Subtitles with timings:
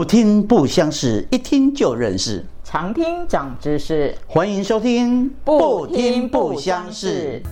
[0.00, 2.42] 不听不相识，一听就认识。
[2.64, 7.42] 常听长知识，欢迎收听不听不相识。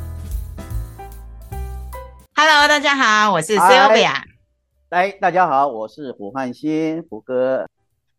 [2.34, 4.22] Hello，大家好，我是 Sylvia。
[4.88, 7.66] 来，大家好，我是胡汉新，胡哥。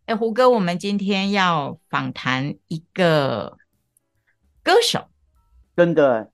[0.05, 3.57] 哎，胡哥，我们今天要访谈一个
[4.61, 5.05] 歌手。
[5.75, 6.29] 真的，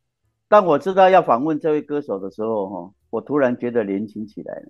[0.49, 4.65] 当我知道要访问这位歌手的时候，哈，我突然觉得年轻起来了。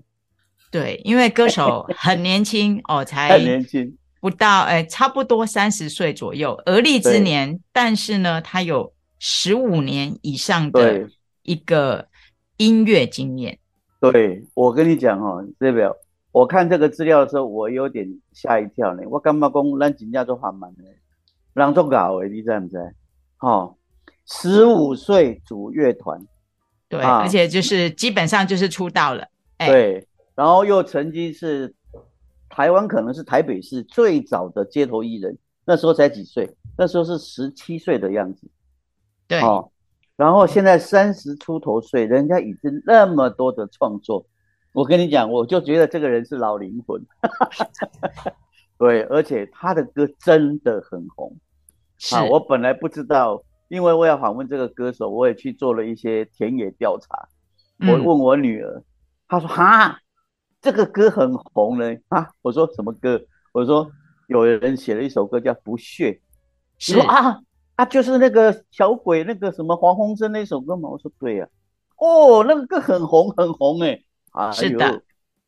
[0.71, 7.59] 对，因为歌手很年轻哦，才很年轻，不到哎，差不多三十岁左右，而立之年。
[7.71, 11.07] 但是呢，他有十五年以上的
[11.43, 12.07] 一个
[12.57, 13.57] 音乐经验。
[14.01, 15.95] 对我跟你讲哦，代表
[16.33, 19.03] 我看这个资料的时候，我有点吓一跳呢。
[19.09, 20.83] 我干嘛讲咱真正做缓慢的，
[21.53, 22.77] 让做搞的，你知不知？
[23.39, 23.75] 哦，
[24.27, 26.19] 十五岁组乐团，
[26.89, 29.25] 对，而且就是基本上就是出道了，
[29.57, 30.05] 对。
[30.35, 31.73] 然后又曾经是
[32.49, 38.49] 台湾，可能是台北市最早的街头艺人，那时候才几岁，那时候是十七岁的样子，
[39.27, 39.71] 对，哦，
[40.17, 44.25] 然后现在三十出头岁，人家已经那么多的创作，
[44.73, 47.01] 我跟你讲，我就觉得这个人是老灵魂，
[48.77, 51.33] 对，而且他的歌真的很红，
[52.11, 57.29] 啊，我本来不知道，因为我要访问这个歌手，我也去做了一些田野调查，
[57.87, 58.83] 我问我女儿，
[59.29, 60.01] 她说哈。
[60.65, 62.27] 这个歌很红呢啊！
[62.41, 63.21] 我说什么歌？
[63.53, 63.87] 我说
[64.25, 66.11] 有人写了一首歌叫《不屑》。
[66.87, 67.39] 你说啊
[67.75, 70.89] 啊，就是那个小鬼那个什么黄鸿升那首歌嘛？
[70.89, 71.47] 我说对呀。
[71.97, 74.49] 哦，那个歌很红很红哎啊！
[74.49, 75.03] 是的。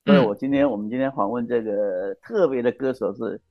[0.05, 3.41] 所以我今天我们今天访问这个特别的歌手是，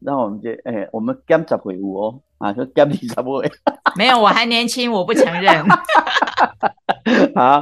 [0.00, 3.46] 让我们这哎我们干十回五哦啊，说干你十回。
[3.94, 5.62] 没有，我还年轻，我不承认。
[7.36, 7.60] 好，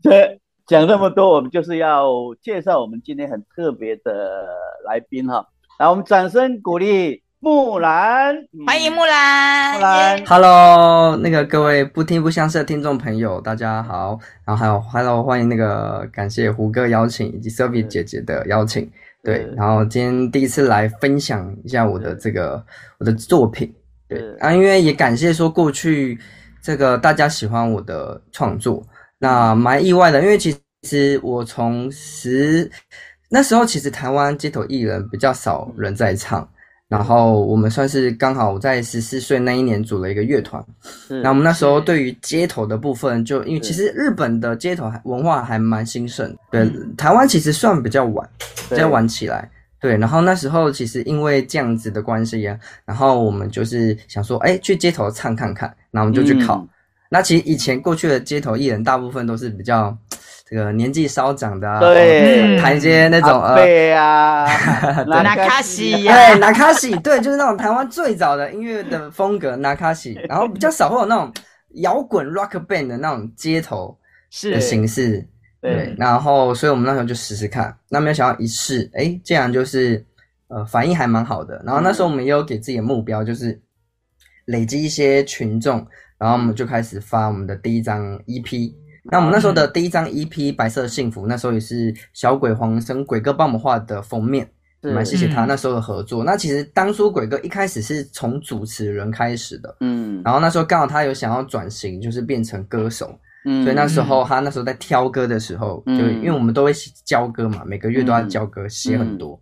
[0.00, 0.38] 这。
[0.66, 2.08] 讲这么多，我们就是要
[2.40, 4.46] 介绍我们今天很特别的
[4.86, 5.46] 来宾哈。
[5.78, 8.34] 来，我们掌声鼓励木兰，
[8.66, 9.74] 欢迎木兰。
[9.74, 14.18] 木兰，Hello，那个各位不听不相识的听众朋友，大家好。
[14.46, 18.90] 然后还有 Hello，欢迎那个感谢胡哥邀请以及 s o p h i e 姐姐的邀请。
[19.22, 22.64] 对，然后今天第一次来分享一下我的这个
[22.98, 23.70] 我的作品。
[24.08, 26.18] 对啊，因为也感谢说过去
[26.62, 28.82] 这个大家喜欢我的创作。
[29.16, 32.70] 那蛮意外的，因为其实我从十
[33.28, 36.48] 那时候，其实台湾街头艺人比较少人在唱，
[36.88, 40.64] 然后我们算是刚好在十四岁那一年组了一个乐团。
[41.08, 48.28] 那我们那时候对于街头的部分，就因为其实日本的街头文化还蛮兴盛，对台湾其实算比较晚，
[48.68, 49.50] 比较晚起来。
[49.80, 56.66] 对，然后那时候其实因为这样子的关系呀，然后我们就是想说，哎，去街头唱看看，那我们就去考。
[57.10, 59.94] 那其实以前过去的街头艺人，大部分都是比较
[60.46, 64.44] 这个年纪稍长的啊，对，谈一些那种呃， 对呀，
[65.06, 70.20] 纳卡西，对，纳卡西，对，就是那种台湾最早的音乐的风格，纳卡西。
[70.28, 71.32] 然后比较少会有那种
[71.76, 73.96] 摇滚 rock band 的那种街头
[74.52, 75.26] 的形式，
[75.62, 75.94] 对。
[75.96, 80.04] 然后，所以我们那时候就试试看，那没有想到一试，哎，竟然就是
[80.48, 81.62] 呃反应还蛮好的。
[81.64, 83.58] 然后那时候我们也有给自己的目标，就是
[84.44, 85.86] 累积一些群众。
[86.18, 88.74] 然后我们就开始发我们的第一张 EP。
[89.04, 94.48] 那我们那时候的第一张 EP《白色幸福》，那时候也是小鬼黄生鬼哥帮我们画的封面，
[94.80, 96.24] 蛮谢谢他那时候的合作。
[96.24, 106.72] 那其实当初鬼哥一开始是从主持人开始的，嗯，然后那时候刚好他有想要转型，就是变成歌手，嗯，所以那时候他那时候在挑歌的时候，就因为我们都会
[107.04, 109.38] 交歌嘛，每个月都要交歌，写很多，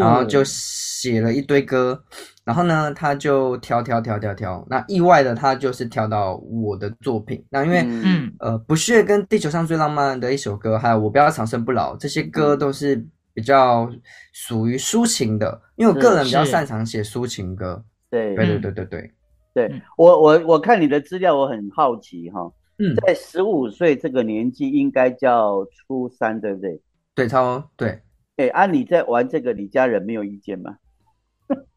[0.00, 2.02] 然后就写了一堆歌。
[2.44, 7.42] 然后呢，他就挑挑挑挑挑，那意外的他就是挑到我的作品。
[7.48, 13.02] 那因为，嗯，呃，不屑跟地球上最浪漫的一首歌，还有我不要长生不老，这些歌都是
[13.32, 13.90] 比较
[14.32, 15.62] 属于抒情的。
[15.76, 17.82] 因为我个人比较擅长写抒情歌。
[18.10, 19.10] 对，对对对对对。
[19.54, 22.40] 对我我我看你的资料，我很好奇哈。
[22.78, 26.80] 嗯，在十五岁这个年纪，应该叫初三，对不对？
[27.14, 28.00] 对，超对。
[28.36, 30.76] 哎，啊，你在玩这个，你家人没有意见吗？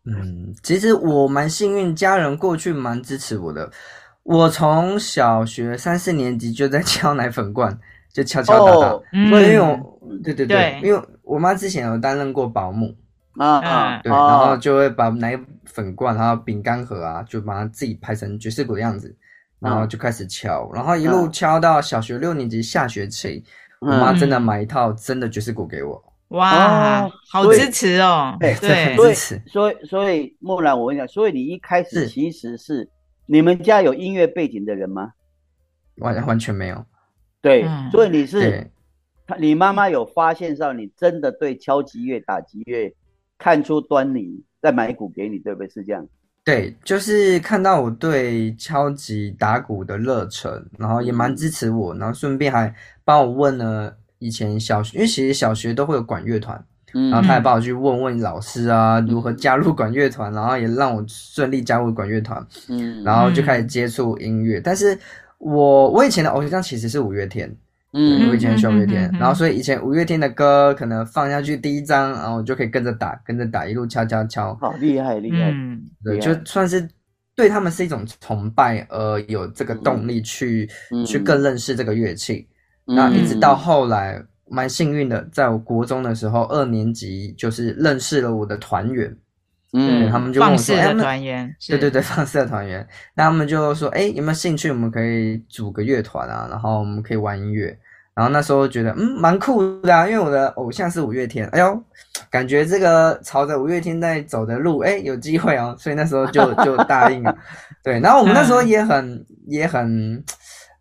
[0.07, 3.69] 嗯，其实我蛮幸运，家人过去蛮支持我的。
[4.23, 7.77] 我从小学三四年级就在敲奶粉罐，
[8.13, 8.99] 就敲敲打打。
[9.11, 12.95] 因为，我对对对，因为我妈之前有担任过保姆
[13.37, 19.15] 啊啊，对，然后就会把奶粉罐，然后饼干盒啊，就把它自己拍成爵士鼓的样子，
[19.59, 23.43] 然后就开始敲，然后一路敲到小学六年级下学期，
[23.81, 26.01] 我妈真的买一套真的爵士鼓给我。
[26.29, 28.35] 哇，好支持哦！
[28.39, 29.41] 对，支持。
[29.47, 32.89] 所以，所以莫兰，我跟你讲，所以你一开始其实是
[33.25, 35.13] 你们家有音乐背景的人吗？
[35.99, 36.85] 完完全没有。
[37.41, 38.69] 对，所以你是
[39.25, 42.93] 他，你妈妈有发现到你真的对敲击乐、打击乐
[43.37, 45.69] 看出端倪，再买股给你，对不对？
[45.69, 46.05] 是这样。
[46.43, 52.73] 对，就是看到我对敲击打鼓的热忱，然后也蛮支持我，然后顺便还
[53.05, 56.61] 帮我问了以前小学，因为其实小学都会有管乐团，
[56.93, 64.59] 然后他也帮我去问问老师啊，如何加入管乐团，然后也让我顺利加入管乐团，嗯，然后就开始接触音乐。
[64.59, 64.97] 但是
[65.37, 67.55] 我我以前的偶像其实是五月天。
[67.93, 75.53] 嗯，我以前很喜欢五月天，然后所以以前五月天的歌可能放下去第一张，然后我就可以跟着打，跟着打，一路敲敲敲，好厉害厉害，
[76.03, 76.85] 对，就算是
[77.33, 80.69] 对他们是一种崇拜，而有这个动力去
[81.05, 82.45] 去更认识这个乐器。
[82.87, 89.15] 那一直到后来，蛮幸运的，在我国中的时候，二年级就是认识了我的团员。
[89.73, 92.87] 嗯，他们就放肆的团员，对对对，放肆的团员。
[93.13, 94.71] 那他们就说：“哎，有没有兴趣？
[94.71, 97.77] 我们可以组个乐团啊，然后我们可以玩音乐。”
[98.15, 101.45] 然后那时候觉得，嗯，蛮酷的啊，因为我的偶像是五月天。
[101.49, 101.83] 哎呦，
[102.31, 105.75] 感觉这个朝着五月天在走的路，哎，有机会哦。
[105.77, 107.37] 所以那时候就就答应了。
[107.83, 110.23] 对，然后我们那时候也很也很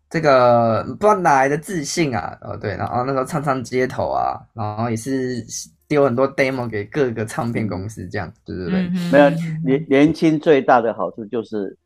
[0.09, 2.37] 这个不知道哪来的自信啊。
[2.41, 5.45] 哦，对，然后那时候唱唱街头啊，然后也是。
[5.89, 9.29] 丢很多 demo 给各个唱片公司，这样对对对，没有
[9.63, 11.77] 年年轻最大的好处就是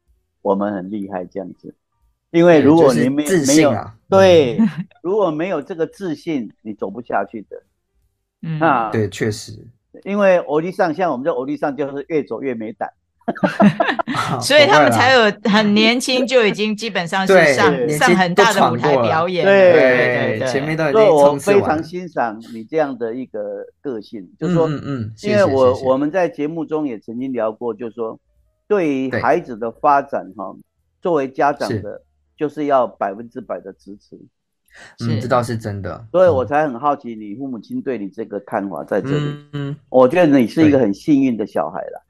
[0.41, 1.71] 我们很厉害这样子，
[2.31, 3.71] 因为如果你没没有
[4.09, 4.57] 对，
[5.03, 7.61] 如果没有这个自信，你走不下去的。
[8.41, 9.53] 嗯，啊，对，确实，
[10.03, 12.91] 因为欧弟上像我们这欧弟上就是越走越没胆。
[14.41, 19.45] 所以他们才有很年轻就已经基本上是上上很大的舞台表演。
[19.45, 28.19] 对对对，前面都已经我非常欣赏你这样的一个个性，就是说，嗯嗯，因为我我们在节目中也曾经聊过，就是说，
[28.67, 30.55] 对于孩子的发展哈，
[31.01, 32.01] 作为家长的，
[32.37, 34.17] 就是要百分之百的支持。
[35.03, 36.05] 嗯，这倒是真的。
[36.11, 39.35] 所以我才很好奇你父母亲对你这个看法在这里。
[39.51, 42.01] 嗯，我觉得你是一个很幸运的小孩了。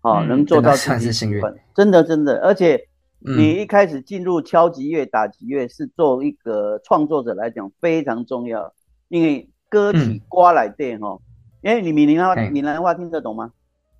[0.00, 1.42] 好，能做到算是幸运，
[1.74, 2.80] 真的真的，而且
[3.18, 8.72] 你一开始进入敲击乐、打击乐，是做一个创作者来讲非常重要，
[9.08, 11.18] 因为歌曲刮来电哈，
[11.62, 13.50] 因为你闽南话闽南话听得懂吗？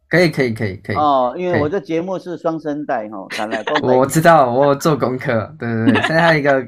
[0.08, 6.66] 可以可以可以可以哦，因为我这节目是双声带哈， 看来我知道，我做功课，对对对，现在一个。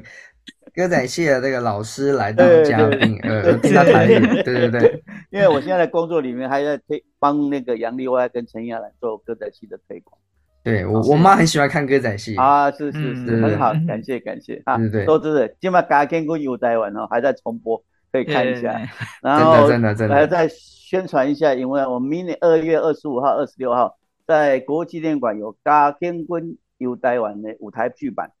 [0.75, 5.03] 歌仔戏的这个老师来当嘉宾，呃，听他台语，对对对。
[5.29, 10.17] 因为我现在的工作里面还在推帮那个杨丽花跟陈亚兰做歌仔戏的推广。
[10.63, 15.53] 对我，我妈很喜欢看歌仔戏啊，是是是，很好，感谢感谢啊，对对，都知道。
[15.59, 18.81] 今晚嘉天过有台湾哦，还在重播，可以看一下。
[19.21, 23.95] 然后真的真的，还再宣传一下，因为我们明年二月二十五号、二十六号
[24.25, 26.39] 在国纪念馆有嘉天过
[26.79, 28.31] 有台湾的舞台剧版。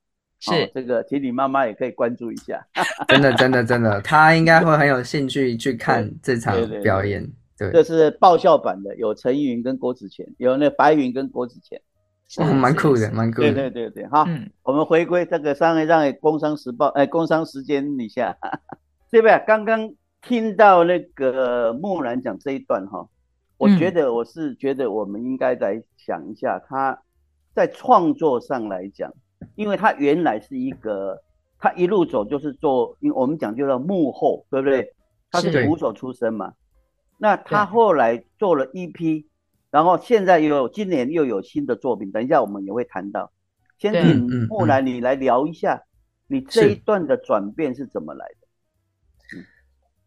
[0.51, 2.61] 是这个，请你妈妈也可以关注一下。
[3.07, 7.25] 真的，真的，真的，她应该会很有兴趣去看这场表演。
[7.57, 13.53] 对，这是爆笑版的，有陈云跟郭子乾，有那白云跟郭子乾，哦，蛮酷的，蛮酷的。
[13.53, 14.27] 对对对对，好，
[14.63, 18.35] 我们回归这个商业让工商时报，哎，工商时间一下，
[19.09, 19.41] 对不对？
[19.47, 23.07] 刚刚听到那个木兰讲这一段哈，
[23.57, 26.99] 我觉得我是觉得我们应该来想一下，他
[27.53, 29.13] 在创作上来讲。
[29.55, 31.21] 因为他原来是一个，
[31.59, 34.93] 他一路走就是做，因为我们讲究了幕后，对不对？
[35.31, 36.53] 他是鼓手出身嘛。
[37.17, 39.27] 那他后来做了一批，
[39.71, 43.31] 然后现在又有今年又有新的作品，等一下我们也会谈到。
[43.79, 45.81] 先请木兰你来聊一下，
[46.27, 48.47] 你这一段的转变是怎么来的？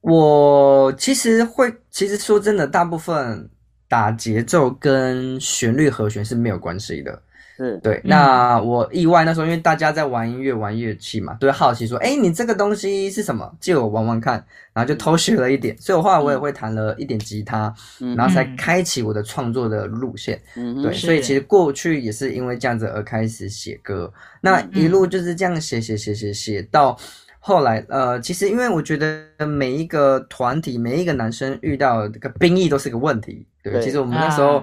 [0.00, 3.50] 我其实会，其实说真的，大部分
[3.88, 7.23] 打节奏跟旋律和弦是没有关系的。
[7.57, 13.51] 是对，那我意外那时候，因为大家在玩音乐、玩乐器嘛，都会好奇说：“哎，你这个东西是什么？
[13.59, 14.45] 借我玩玩看。”
[14.75, 17.73] 然后就偷学了一点，所以我后来我也会弹了一点吉他，
[18.15, 20.39] 然后才开启我的创作的路线。
[20.55, 26.95] 对，所以其实过去也是因为这样子而开始写歌，那一路就是这样写写写写写到
[27.39, 33.47] 后来，呃，其实因为我觉得每一个团体、每一个男生遇到这个兵役都是个问题。
[33.63, 34.63] 对，其实我们那时候。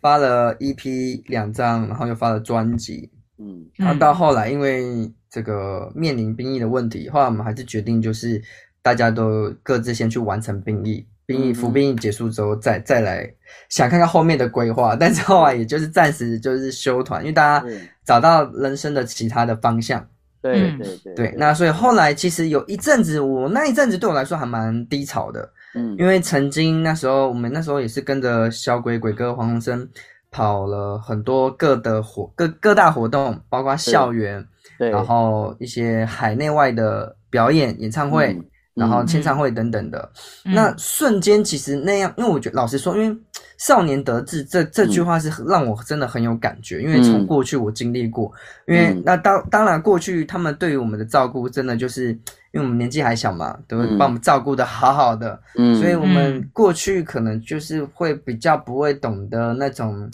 [0.00, 8.40] 发了 EP 两张，然后又发了专辑，嗯，然后到后来因为这个面临兵役的问题，后来我们还是决定就是
[8.82, 13.28] 大家都各自先去完成兵役，兵役服兵役结束之后再再来
[13.68, 17.66] 想看看后面的规划，但是后来也就是暂时就是休团，因为大家
[18.04, 20.06] 找到人生的其他的方向，
[20.42, 21.14] 对对对。
[21.14, 25.50] 对，那所以后来其实有一阵子，我那一阵子对我来说还蛮低潮的。
[25.74, 29.88] 嗯，因为曾经那时候我们那时候也是跟着小鬼鬼哥黄鸿升
[30.30, 34.46] 跑了很多各的活各各大活动，包括校园，
[34.78, 38.40] 对，然后一些海内外的表演、演唱会，
[38.74, 40.10] 然后签唱会等等的。
[40.44, 43.16] 那瞬间其实那样，因为我觉得老实说，因为
[43.58, 48.32] 少年得志这这句话是让我真的很有感觉，因为从过去我经历过，
[48.66, 52.16] 因为那当当然过去他们对于我们的照顾真的就是
[52.52, 60.10] 因为我们年纪还小嘛，都会把我们照顾的好好的，嗯， 所以我们过去可能就是会比较不会懂得那种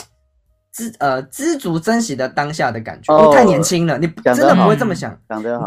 [0.73, 5.19] 知呃知足珍惜的当下的感觉，因为太年轻了，你真的不会这么想，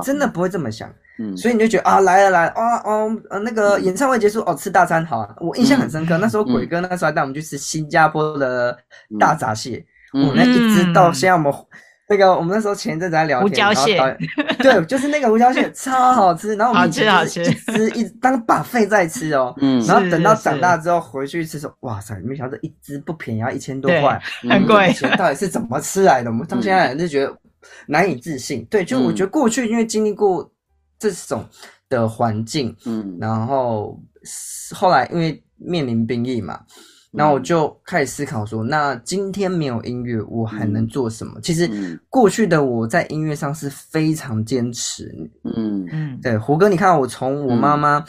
[0.03, 0.89] 真的不会这么想。
[1.35, 8.77] 所以你就觉得啊来了来啊哦呃那个演唱会结束哦吃大餐好啊我印象很深刻那时候鬼哥那时候还带我们去吃新加坡的
[9.19, 11.51] 大闸蟹我那一直到现在我们
[12.09, 14.17] 那个我们那时候前一阵子在聊天，
[14.57, 26.29] 对就是那个胡椒蟹 超好吃，然后我们一直一 直一直当把费在吃哦，嗯然后等到长大之后回去吃说哇塞没想到一只不便宜要一千多块很贵，到底是怎么吃来的？
[26.31, 27.37] 我们到现在就觉得
[27.87, 28.65] 难以置信。
[28.65, 30.51] 对，就我觉得过去因为经历过。
[31.01, 31.47] 这种
[31.87, 33.97] 的环境，嗯，然后
[34.75, 36.59] 后来因为面临兵役嘛，
[37.11, 41.39] 然后我就开始思考说，那今天没有音乐，我还能做什么？
[41.41, 45.11] 其实过去的我在音乐上是非常坚持，
[45.43, 45.87] 嗯。
[45.91, 48.05] 嗯，对，胡哥，你看我从我妈妈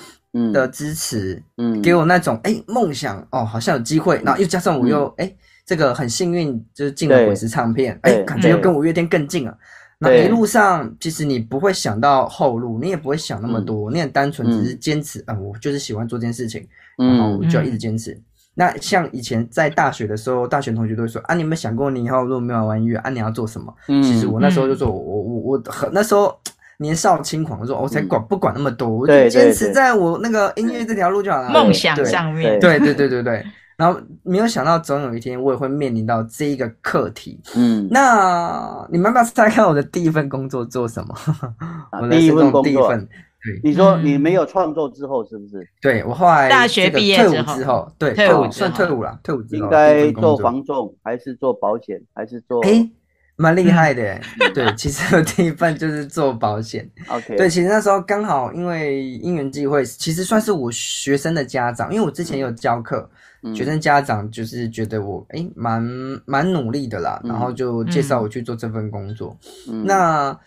[0.52, 9.56] 的支持，嗯，给我那种哎梦想哦，好像有机会，然后又加上我又哎这个很幸运，就是进了滚石唱片，哎，感觉又跟五月天更近了。
[9.98, 16.66] 那一路上，其实你不会想到后路，你也不会想那么多，你很单纯，只是坚持啊，我就是喜欢做这件事情，
[16.96, 18.18] 然后我就要一直坚持。
[18.54, 23.72] 那像以前在大学的时候，大学同学都会说啊，你有没有想过你以后如果没有玩音乐啊，你要做什么？
[23.86, 26.36] 其实我那时候就说，我我我很那时候
[26.78, 32.58] 年少轻狂，说我才管不管那么多，我就坚持在我那个音乐这条路就好了，梦想上面。
[32.60, 33.44] 对对对对对。
[33.76, 37.40] 然后没有想到，总有一天我也会面临到这一个课题。
[37.56, 41.14] 嗯，那你们要不要猜看我的第一份工作做什么？
[41.98, 42.94] 我的第一份工作，
[43.42, 45.66] 对，你说你没有创作之后是不是？
[45.80, 52.60] 对我后来大学毕业退伍之后，对，退伍算退伍了，退伍之后应该做房仲还是做保险还是做？
[52.64, 52.88] 哎，
[53.36, 54.20] 蛮厉害的。
[54.54, 56.88] 对，其实我第一份就是做保险。
[57.08, 63.08] OK，对，其实那时候刚好因为因缘际会，其实算是我学生的家长，因为我之前有教课。
[63.54, 65.82] 学生家长就是觉得我哎蛮
[66.26, 69.34] 蛮努力的啦，然后就介绍我去做这份工作。
[69.82, 70.38] 那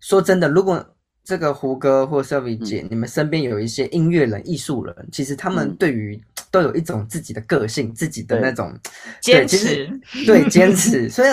[0.00, 0.82] 说真的，如果
[1.28, 6.18] 这个胡歌或 s e l v i 姐，你们身边有一些音乐人、艺术人，其实他们对于
[6.50, 8.74] 都有一种自己的个性，自己的那种
[9.20, 9.86] 坚持，
[10.24, 11.28] 对坚持， 所以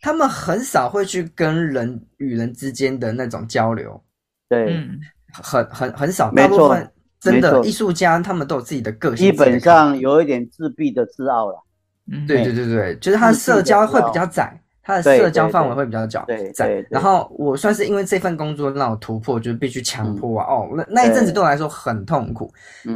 [0.00, 4.02] 他们很少会去跟人与人之间的那种交流。
[4.48, 4.82] 对，
[5.30, 6.90] 很很很少，大部分。
[7.20, 11.62] 真的，艺术家他们都有自己的个性，基本上有一点自闭的自傲了。
[12.26, 14.58] 对对对对，就是他社交会比较窄。
[14.88, 16.82] 他的社交范围会比较窄，窄。
[16.88, 20.46] 然后我算是因为这份工作让我突破，就是必须强迫啊。
[20.48, 22.50] 哦，那那一阵子对我来说很痛苦，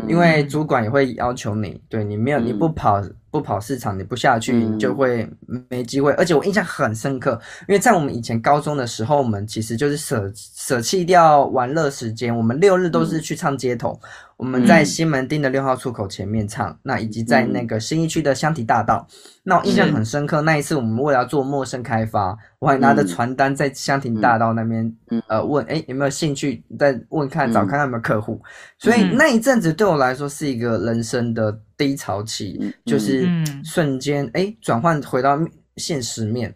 [0.08, 5.28] 因为主管也会要求你，对你没有你不跑不跑市场，你不下去，你就会
[5.68, 6.12] 没机会。
[6.14, 10.32] 而且我印象很深刻，因为在我们以前高中的时候，我们其实就是舍
[10.64, 13.98] 舍弃掉玩乐时间，我们六日都是去唱街头。
[14.36, 19.04] 我们在西门町的六号出口前面唱，那以及在那个新一区的香堤大道，
[19.42, 20.40] 那我印象很深刻。
[20.42, 28.40] 那一次我们为了做陌生开发，我还拿着传单在香堤大道那边，呃，问哎有没有兴趣，再问看找看有没有客户。
[28.78, 33.28] 所以那一阵子对我来说是一个人生的低潮期，就是
[33.64, 35.36] 瞬间哎转换回到
[35.76, 36.54] 现实面。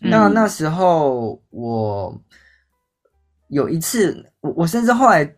[0.00, 2.20] 那那时候我
[3.54, 5.34] 有一次，我我甚至后来。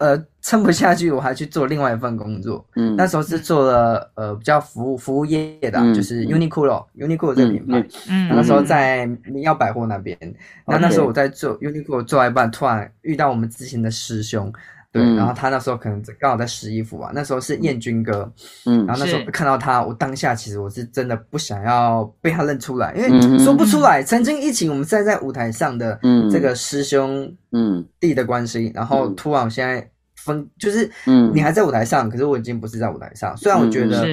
[0.00, 2.66] 呃，撑不下去，我还去做另外一份工作。
[2.74, 7.86] 嗯，那时候是做了呃比较服务服务业的，就是 Uniqlo，Uniqlo 这个品牌。
[8.08, 10.18] 嗯，那时候在民耀百货那边。
[10.66, 14.50] 那那时候我在做 Uniqlo 做一半，突然遇到我们之前的师兄。
[14.94, 17.10] 对，然后他那时候可能刚好在试衣服啊。
[17.12, 18.32] 那时候是燕军哥。
[18.64, 24.00] 嗯，然后那时候看到他，我当下其实我是真的不想要被他认出来，因为说不出来。
[24.04, 25.98] 曾经一起我们站在舞台上的
[26.30, 29.84] 这个师兄嗯弟的关系，然后突然我现在
[30.14, 33.36] 分就是，嗯，你还在舞台上，可是我已经不是在舞台上。
[33.36, 34.06] 虽然我觉得，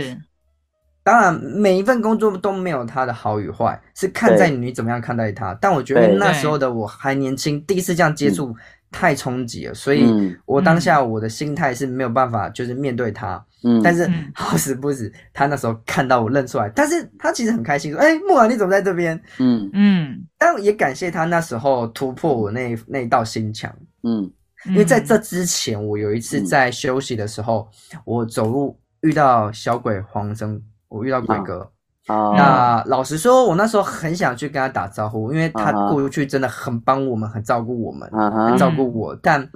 [1.03, 5.55] 当然每一份工作都没有他的好与坏，是看在你怎么样看待他。
[5.61, 8.55] 但我觉得那时候的我还年轻，第一次这样接触。
[8.91, 10.05] 太冲击了，所以
[10.45, 13.43] 我当下我的心态是没有办法，就是面对他。
[13.63, 23.74] 嗯，但是 好死不死，他那时候看到我认出来，但是他其实很开心，说：“哎，木兰你怎么在这边？”嗯嗯，但也感谢他那时候突破我那那道心墙。
[24.03, 24.29] 嗯，
[24.65, 27.69] 因为在这之前，我有一次在休息的时候，
[28.03, 31.71] 我走路遇到小鬼黄生，我遇到鬼哥。
[32.08, 38.10] 那老实说，我那时候很想去跟他打招呼，因为他过去真的很帮我们，很照顾我们，
[38.50, 39.15] 很照顾我。
[39.22, 39.48] 但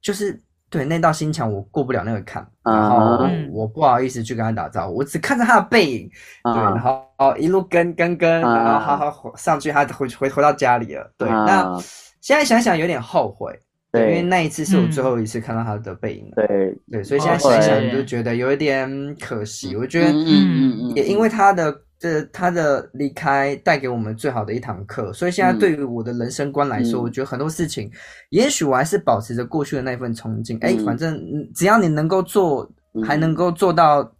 [0.00, 3.18] 就是对，那道心墙我过不了那个坎，然后
[3.52, 6.08] 我不好意思去跟他打招呼，我只看着他的背影，
[6.44, 11.10] 对，然后哦一路跟跟跟，然后好好上去，他回回回到家里了。
[11.18, 11.76] 对，那
[12.20, 13.58] 现在想想有点后悔，
[13.92, 19.76] 对，因为那一次是我最后一次看到他的背影，对对，所以现在想想就觉得有一点可惜。
[19.76, 21.82] 我觉得，嗯嗯嗯，也因为他的。
[22.00, 27.90] 这他的离开带给我们最好的一堂课，所以现在对于我的人生观来说，我觉得很多事情，
[28.30, 30.58] 也许我还是保持着过去的那份憧憬。
[30.62, 31.22] 哎，反正
[31.54, 32.66] 只要你能够做，
[33.04, 34.10] 还能够做到，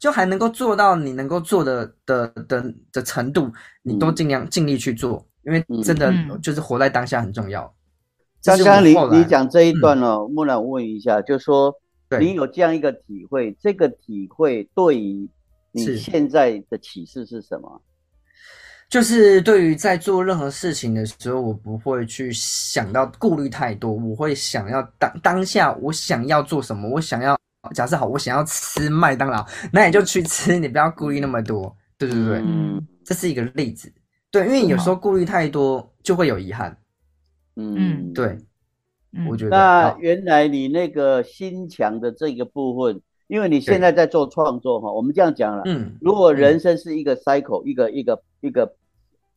[0.00, 3.48] 就还能够做到你能够做的的的的程度，
[3.84, 6.12] 你都尽量尽力去做，因为真的
[6.42, 7.72] 就是活在当下很重要。
[8.44, 11.74] 刚刚你你讲这一段哦，木兰问一下，就说
[12.20, 15.28] 你有这样一个体会，这个体会对于。
[15.72, 17.80] 你现在的启示是什么？
[18.88, 27.38] 就是对于在做任何事情的时候，我不会去想到顾虑太多，我会想要当当下我想要做什么，我想要
[27.72, 31.72] 假设好，我想要吃麦当劳，那你就去吃，你不要顾虑那么多。
[31.96, 33.92] 对对对，嗯，这是一个例子。
[34.32, 36.76] 对，因为有时候顾虑太多就会有遗憾。
[37.76, 38.38] 嗯，对，
[39.28, 39.50] 我觉得。
[39.50, 43.00] 那原来你那个心墙的这个部分。
[43.30, 48.74] 因为你现在在做创作哈，我们这样讲了，嗯，如果人生是一个 cycle，一个一个一个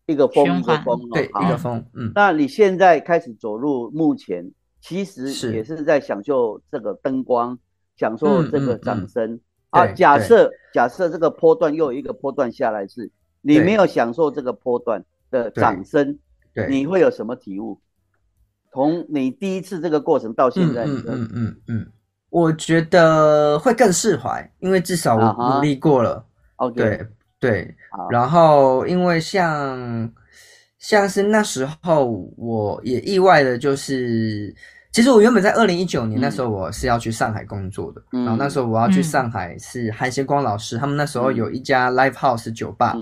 [0.08, 4.51] 一个风一个风，对，一个风，嗯，那你现在开始走入目前，
[4.82, 7.56] 其实也是在享受这个灯光，
[7.96, 9.39] 享受这个掌声。
[9.70, 9.86] 啊。
[9.86, 13.12] 假设假设这个波段又有一个波段下来，是
[13.42, 16.18] 你没有享受这个波段的掌声，
[16.56, 17.80] 对，你会有什么体悟？
[18.74, 21.88] 从你第一次这个过程到现在，嗯嗯嗯嗯。
[22.30, 26.25] 我觉得会更释怀，因为至少我努力过了。
[26.56, 27.08] OK，对
[27.39, 27.75] 对。
[28.10, 30.12] 然后，因为像
[30.80, 34.51] 像是那时候，我也意外的，就是
[34.92, 38.01] 其实我原本在二零一九年那时候，我是要去上海工作的。
[38.10, 42.98] 然后那时候我要去上海是韩贤光老师，他们那时候有一家 Live House 酒吧，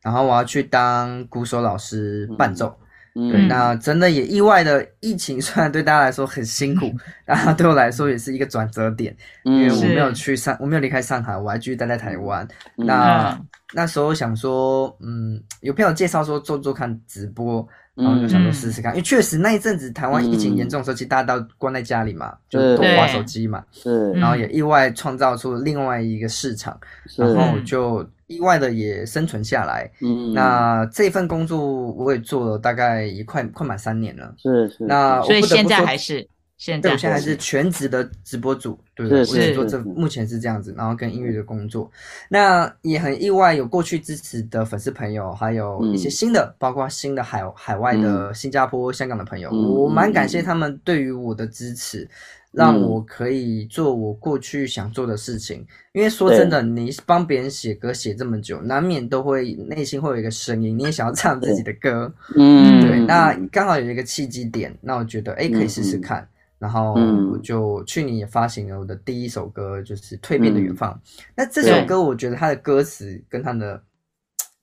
[0.00, 2.74] 然后我要去当鼓手老师伴奏。
[3.12, 6.92] 对，那真的也意外的，疫情 虽然对大家来说很辛苦，
[7.26, 12.46] 然后对我来说也是一个转折点，因为我没有去上，我没有离开上海，我还继续待在台湾。
[12.76, 13.36] 那
[13.74, 26.78] 那时候想说，嗯，有朋友介绍说做做看直播，然后就想说试试看，因为确实那一阵子台湾疫情严重的时候，其实大家都关在家里嘛，就都玩手机嘛，是，然后也意外创造出另外一个市场，
[27.16, 28.08] 然后就。
[28.30, 36.24] 意外的也生存下来，嗯，那这份工作我也做了大概也快快满三年了，是是，那所以现在还是
[36.56, 39.26] 现在，我现在还是全职的直播主，对不对？
[39.26, 41.90] 我也做这目前是这样子，然后跟音乐的工作，
[42.28, 52.08] 那也很意外有过去支持的粉丝朋友，还有一些新的，包括新的海海外的新加坡、香港的朋友，我蛮感谢他们对于我的支持。
[52.52, 63.00] 让我可以做我过去想做的事情，因为说真的，你帮别人写歌写这么久，难免都会内心会有一个声音，你也想要唱自己的歌，嗯，对。
[63.06, 66.28] 那刚好有一个契机点，那我觉得哎，可以试试看。
[66.58, 66.92] 然后
[67.32, 70.92] 我就去年也发行了我的第一首歌，就是《蜕变的远方》。
[71.34, 73.82] 那这首歌，我觉得它的歌词跟它的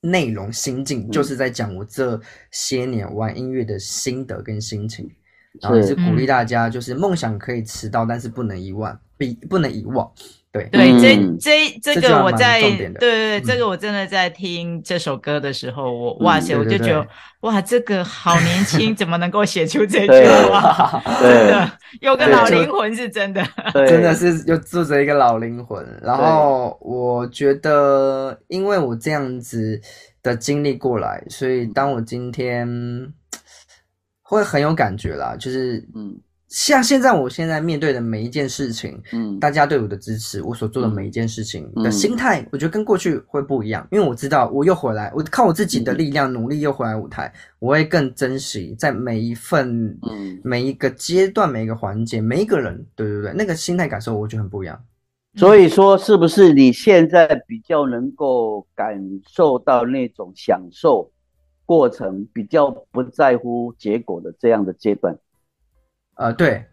[0.00, 2.20] 内容心境，就是在讲我这
[2.52, 5.10] 些年玩音乐的心得跟心情。
[5.60, 10.10] 然后也是鼓励大家，就是梦想可以迟到，但是不能遗忘，比不能遗忘。
[10.50, 10.98] 对对，
[11.38, 17.06] 这这这个我在对对对，这个我真的在听这首歌的时候，我哇塞，我就觉得
[17.40, 21.02] 哇，这个好年轻，怎么能够写出这 句话？
[21.20, 23.44] 真的有个老灵魂是真的，
[23.86, 25.86] 真的是又住着一个老灵魂。
[26.02, 29.78] 然后我觉得，因为我这样子
[30.22, 33.12] 的经历过来，所以当我今天。
[34.28, 36.14] 会很有感觉啦，就是嗯，
[36.48, 54.78] 像现在我现在面对的每一件事情，嗯，大家对我的支持，我所做的每一件事情的心态，我觉得跟过去会不一样，因为我知道我又回来，我靠我自己的力量努力又回来舞台，我会更珍惜在每一份，嗯，每一个阶段每一个环节每一个人，对对对，那个心态感受我觉得很不一样。
[55.36, 61.10] 所以说，是不是你现在比较能够感受到那种享受？
[61.68, 65.18] 过程比较不在乎结果的这样的阶段，
[66.14, 66.64] 啊，对，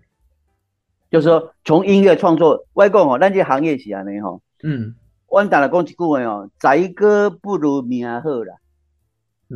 [1.12, 4.95] 就是说从音乐创作外公哦，那些行业是安尼吼，嗯，
[5.27, 8.55] 我打了讲一句话哦，宰割不如命好啦，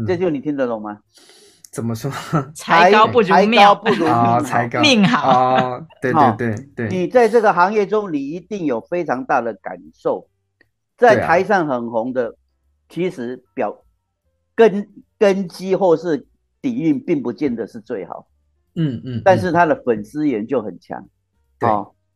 [0.05, 0.99] 这就你听得懂吗？
[1.71, 2.11] 怎么说？
[2.53, 4.05] 才高不如命好，不如
[4.81, 5.55] 命好。
[5.55, 10.27] 哦，对对对对，你在这个行业中，你一定有非常大的感受，
[10.97, 12.35] 在台上很红的，
[12.89, 13.85] 其实表。
[14.59, 16.27] 根根基或是
[16.61, 18.27] 底蕴并不见得是最好，
[18.75, 21.07] 嗯嗯，但是他的粉丝缘就很强，
[21.57, 21.69] 对。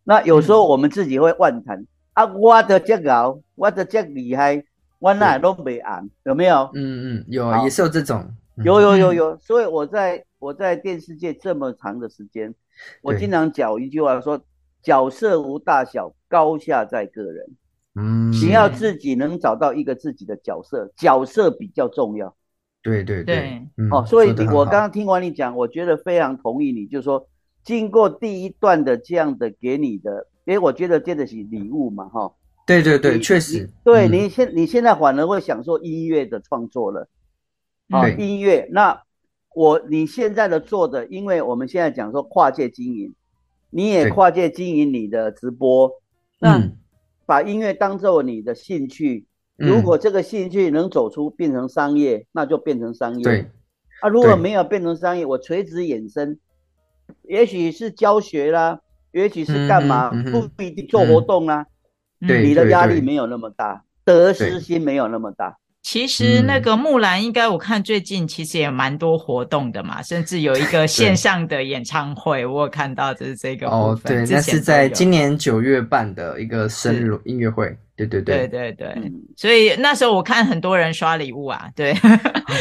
[0.03, 4.61] 那有时候我们自己会妄谈啊，我的这高，我的这厉害，
[4.99, 6.69] 我那都没按，有没有？
[6.73, 9.37] 嗯嗯，有也是有这种，有有有有。
[9.37, 12.53] 所以我在我在电视界这么长的时间，
[13.01, 14.43] 我经常讲一句话说：
[14.81, 17.55] 角色无大小，高下在个人。
[17.95, 22.35] 嗯，你要自己能找到一个自己的角色，角色比较重要。
[22.81, 27.27] 对对对，哦，所以我刚刚听完你讲，我觉得非常同意你，就是说。
[27.63, 32.33] 经过第一段的这样的给你的，因为我觉得这的是礼物嘛，哈。
[32.67, 33.69] 对对对，确实。
[33.85, 37.07] 对你现你现在反而会享受音乐的创作了，
[37.89, 38.67] 啊，音乐。
[38.69, 39.01] 那
[39.55, 43.15] 我你现在的做的，因为我们现在讲说跨界经营，
[43.69, 45.89] 你也跨界经营你的直播，
[46.39, 46.69] 那
[47.25, 49.25] 把音乐当做你的兴趣，
[49.57, 53.23] 如果这个兴趣能走出变成商业，那就变成商业。
[53.23, 53.51] 对。
[54.01, 56.37] 啊，如果没有变成商业，我垂直衍生。
[57.23, 58.81] 也许是教学啦，
[59.11, 60.11] 也许是干嘛，
[60.55, 61.67] 不一定做活动啦。
[62.27, 65.57] 对，你的压力没有那么大，得失心没有那么大。
[65.83, 77.77] 其实那个木兰，应该我看最近其实也蛮多活动的嘛，甚至有一个线上的演唱会，我有看到就是这个哦，对，那是在今年九月办的一个生日音乐会。
[77.95, 78.47] 对对对。
[78.47, 81.93] 对对对，所以那时候我看很多人刷礼物啊，对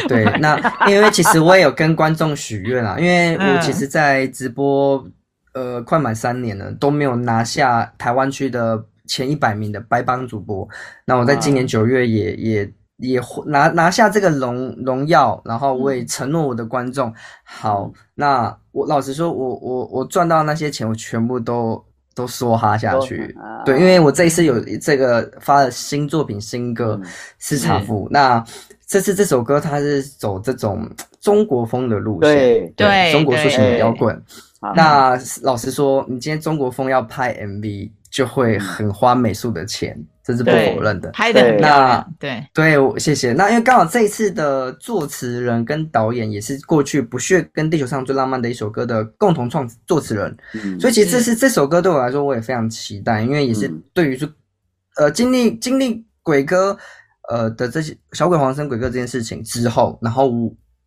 [0.07, 5.03] 对，那 因为其实我也有跟观众许愿啊，因为我其实，在直播
[5.53, 10.67] 呃快满三年了，都没有拿下台湾区的前一百名的白帮主播，
[11.05, 12.71] 那我在今年九月也也
[13.03, 17.13] 也拿拿下这个荣荣耀，然后我也承诺我的观众，
[17.43, 21.83] 好，那我老实说，我我我赚到那些钱，我全部都。
[22.15, 23.35] 都梭哈下去，
[23.65, 26.95] 对，因为我这一次有这个发了新作品新歌
[27.39, 28.45] 《斯查夫》，那
[28.85, 30.87] 这次这首歌它是走这种
[31.19, 34.23] 中国风的路线，对，中国抒情摇滚。
[34.75, 37.89] 那老实说，你今天中国风要拍 MV。
[38.13, 41.09] 就会很花美术的钱，这是不否认的。
[41.11, 43.33] 拍的那对对，谢谢。
[43.33, 50.37] 那因为刚好这一次的作词人跟导演也是过去不屑跟地球上最浪漫的一首歌的共同创作词人，
[50.79, 54.29] 所以其实这是这首歌对我来说我也非常期待，因为也是对于说
[54.95, 56.77] 呃经历经历鬼哥
[57.29, 60.31] 呃的这些小鬼黄生鬼哥这件事情之后，然后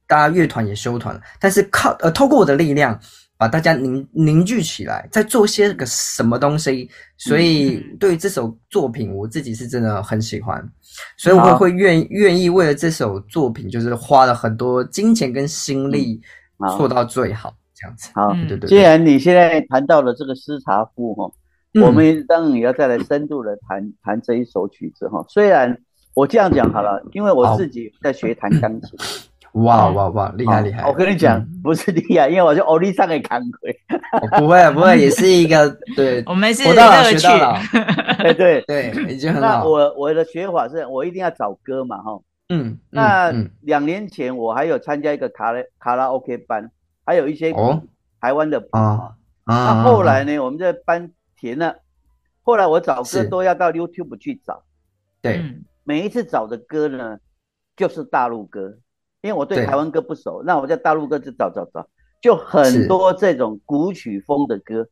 [0.07, 2.99] 大家乐团也休团了，但是靠呃透过我的力量。
[3.38, 10.66] 把大家凝凝聚起来，在做些个什么东西，所以对于这首作品，我自己是真的很喜欢，
[11.18, 16.20] 所以我会愿愿意为了这首作品，就是花了很多金钱跟心力
[16.79, 18.09] 做到最好这样子。
[18.14, 18.68] 好，对对。
[18.68, 21.31] 既然你现在谈到了这个斯查夫哈，
[21.83, 25.22] 我们当然也要再来深度的谈谈这一首曲子哈。
[25.29, 25.79] 虽然
[26.14, 28.99] 我这样讲好了，因为我自己在学弹钢琴。
[29.64, 30.33] 哇哇哇！
[30.37, 30.87] 厉害厉害！
[30.87, 33.75] 我跟你讲，不是厉害，因为我是欧力上给扛回。
[34.38, 36.23] 不会不会， 也是一个对。
[36.27, 37.59] 我们是学到了学到了。
[38.19, 39.49] 对对 对，已经很好。
[39.49, 42.21] 那我我的学法是我一定要找歌嘛哈。
[42.51, 42.79] 嗯。
[42.90, 46.71] 那两年前我还有参加一个卡拉卡拉 OK 班，
[47.07, 47.55] 还有一些
[48.21, 49.14] 台湾的啊。
[49.47, 51.77] 那后来呢，我们这班停了。
[52.42, 54.62] 后来我找歌都要到 YouTube 去找。
[55.23, 55.42] 对。
[55.83, 57.16] 每一次找的歌呢，
[57.75, 58.77] 就是大陆歌。
[59.26, 61.84] 因为我对台湾歌不熟，那我在大陆歌就找找找，
[62.22, 64.86] 就很多这种古曲风的歌，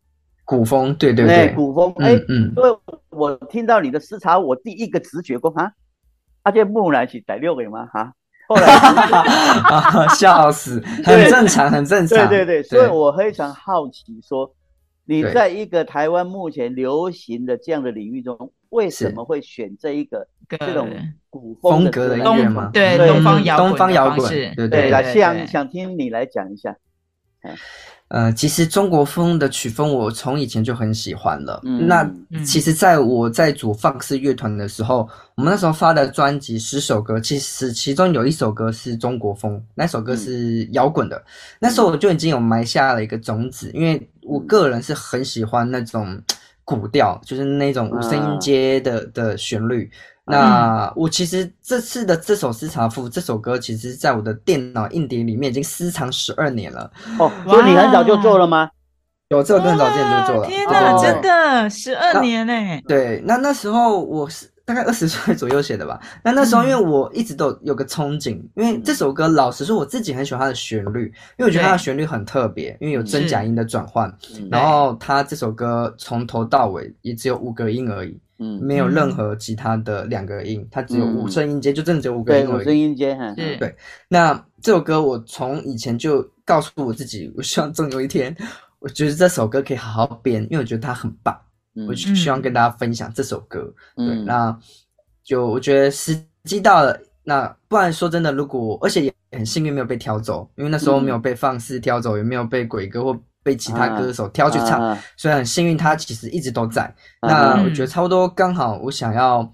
[0.44, 2.76] 古风，对对对，古风，哎，嗯，因为
[3.10, 5.70] 我听到你的诗茶，我第一个直觉过啊，
[6.42, 7.86] 阿这木兰是第六个吗？
[7.92, 8.12] 哈，
[8.48, 8.66] 后来
[10.18, 14.52] 笑死，很正常，很正常，对对对，所以我非常好奇，说
[15.04, 20.88] 你在一个台湾目前流行的这样的领域中，为什么会选这一个这种
[21.30, 21.54] 古？
[21.60, 22.70] 风格的音乐吗？
[22.72, 24.90] 对，东方摇滚，东方摇滚，对对。
[24.90, 26.76] 来，想想听你来讲一下。
[28.14, 31.60] 呃，其实中国风的曲风我从以前就很喜欢了。
[31.64, 32.08] 那
[32.46, 41.20] 其实在我在组放肆乐团的时候，我们那时候发的专辑十首歌，其实其中有一首歌是中国风，那首歌是摇滚的。
[41.58, 46.16] 那时候我就已经有埋下了一个种子，因为我个人是很喜欢那种
[46.64, 49.90] 古调，就是那种五声音阶的的旋律。
[50.26, 56.90] 那我其实这次的这首《私茶赋》这首歌，其实在我的电脑硬碟里面已经私藏十二年了。
[57.18, 58.70] 哦，所以你很早就做了吗？
[59.28, 60.48] 有，这个更早之前就做了。
[60.48, 62.52] 天哪，真的十二年呢！
[62.86, 66.00] 对，那那时候我是大概二十岁左右写的吧。
[66.22, 71.06] 那那时候因为我一直都有个憧憬，因为这首歌老实说我自己很喜欢它的旋律，
[71.38, 74.12] 因为我觉得它的旋律很特别，因为有真假音的转换。
[74.50, 78.18] 然后它这首歌从头到尾也只有五个音而已。
[78.38, 83.76] 嗯，没有任何其他的两个音，它只有五声音阶，就真的只有五个音五声音阶，哈，对。
[84.08, 88.36] 那这首歌我从以前就告诉我自己，我希望总有一天，
[88.80, 91.38] 我觉得这首歌可以好好编，因为我觉得它很棒。
[91.88, 93.72] 我希望跟大家分享这首歌。
[93.96, 94.56] 对，那
[95.22, 96.98] 就我觉得时机到了。
[97.26, 106.94] 那不然说真的，如果而且也很幸运没有被挑走，因为那时候没有被放肆挑走，也没有被鬼哥或被其他歌手挑去唱，所以很幸运他其实一直都在。
[107.22, 109.50] 那我觉得差不多刚好，我想要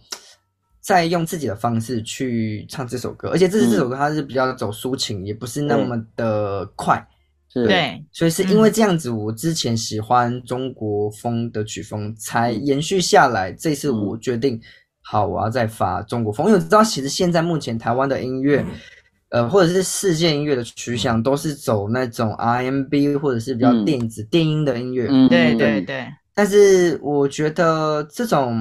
[0.81, 7.07] 再用自己的方式去唱这首歌，而且这是这首歌它是比较走抒情，也不是那么的快。
[7.53, 13.51] 对，所以是因为这样子，我之前喜欢中国风的曲风，才延续下来。
[13.53, 14.61] 这次我决定，
[15.03, 18.65] 好，我要再发中国风，因为我知道，其实现在目前台湾的音乐，
[19.31, 25.09] 呃，或者是世界音乐的趋向，都是走那种 RMB 或者是比较电子电音的音乐。
[25.11, 26.07] 嗯，对对对。
[26.35, 28.57] 但是我觉得这种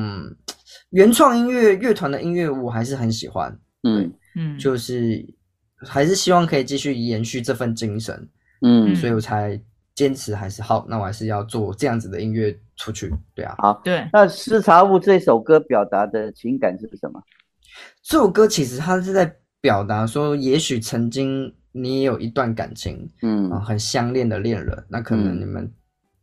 [0.90, 3.56] 原创音乐乐团的音乐，我还是很喜欢。
[3.84, 4.12] 嗯。
[4.36, 5.26] 嗯，就是
[5.78, 8.28] 还是希望可以继续延续这份精神。
[8.62, 9.60] 嗯，所以我才
[9.96, 13.56] 坚持还是好，那我还是要做这样子的音乐出去，对啊。
[13.58, 14.08] 好，对。
[14.12, 17.22] 那《视察物》这首歌表达的情感是什么？
[18.02, 25.72] 这首歌其实它是在表达说，也许曾经你也有一段感情，嗯，很相恋的恋人，那可能你们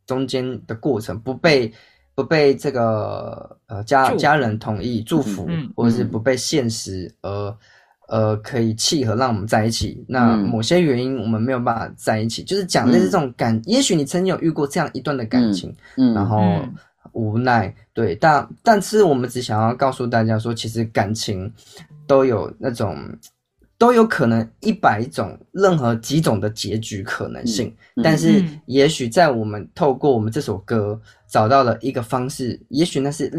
[0.05, 1.71] 中间的过程不被
[2.13, 7.57] 不被这个呃家家人同意祝福，或者是不被现实而。
[8.07, 10.01] 呃，可以契合让我们在一起。
[10.07, 13.61] 那某些原因我们没有办法在一起，就是讲的是这种感。
[13.65, 16.41] 也许你曾经有遇过这样一段的感情，嗯，然后
[17.11, 21.51] 无奈，对，但但是我们只想要告诉大家说，其实感情
[22.07, 22.97] 都有那种
[23.77, 27.75] 都有可能一百种任何几种的结局可能性。
[28.01, 33.29] 但是也许在我们透过我们这首歌找到了一个方式，也许那是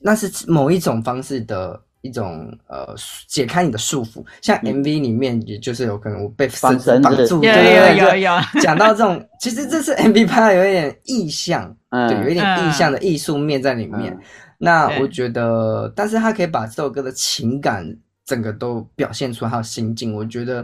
[0.00, 1.82] 那是某一种方式的。
[2.04, 2.94] 一种呃，
[3.26, 8.30] 解开你的束缚，像 MV 里面，也就是有可能我被绑住，对有有有。
[8.60, 14.16] 讲到这种，其实这次 MV 拍的有一点意象，对，有一点意象的艺术面在里面。
[14.58, 20.14] 那我觉得，但是他可以把这首歌的情感整个都表现出他的心境。
[20.14, 20.62] 我觉得，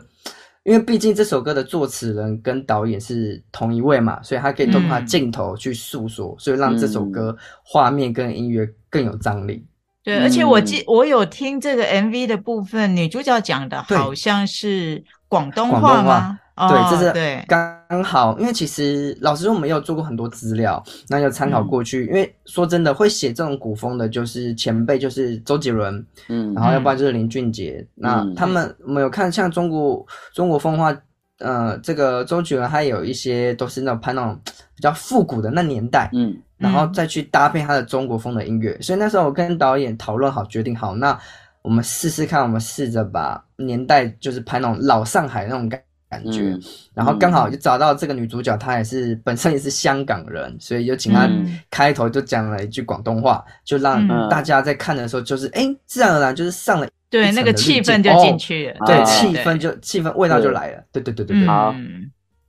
[0.65, 9.67] 因为毕竟这首歌的作词人跟导演是同一位嘛，所以他可以通过镜头去诉说，所以让这首歌画面跟音乐更有张力。
[10.03, 16.39] 对，而且我记我有听这个 MV 的部分，女主角讲的好像是广东话吗？
[16.69, 22.05] 对，这是对刚好，因为其实老实说，我们有做过很多资料，那有参考过去。
[22.07, 27.87] 因为说真的，会写这种古风的，就是前辈，就是周杰伦，嗯，然后要不然就是林俊杰。
[27.95, 30.95] 那他们我们有看像中国中国风话，
[31.39, 34.39] 呃，这个周杰伦他有一些都是那种拍那种
[34.75, 36.37] 比较复古的那年代，嗯。
[36.61, 41.19] 然后再去搭配他的中国风的音乐，所以那时候我跟导演讨论好，决定好，那
[41.63, 46.59] 我们试试看，我们试着把年代就是拍那种老上海那种感感觉，
[46.93, 51.29] 然后刚好就找到这个女主角，她也是本身也是香港人，所以就请她
[51.71, 61.47] 开头就讲了一句广东话，就让大家在看的时候就是哎，自然而然就是上了对那个气氛就进去了，对气氛就气氛味道就来了，对对对对对。
[61.47, 61.75] 好，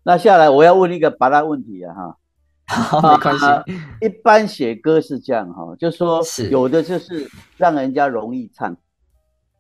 [0.04, 2.18] 那下来我要问一个八大问题啊哈。
[3.02, 3.46] 没关系，
[4.06, 8.76] 一般写歌是这样哈，就说有的就是让人家容易唱，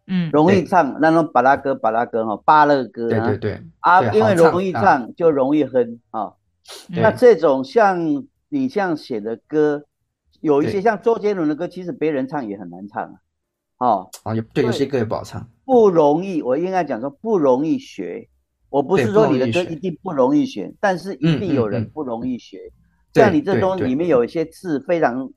[0.07, 6.33] 嗯，容易唱那种巴拉歌、巴拉歌哈、巴乐歌，对对对，啊，因为容易唱就容易哼啊。
[6.89, 9.83] 那这种像你像写的歌，
[10.39, 13.13] 有一些像周杰伦的歌，其实别人唱也很难唱啊。
[13.77, 16.41] 哦，啊，对，有些歌也不好唱，不容易。
[16.41, 18.29] 我应该讲说不容易学，
[18.69, 22.71] 我不是说你的歌一定不容易学，但是一定有人不容易学。
[23.13, 25.29] 像你这东里面有一些字非常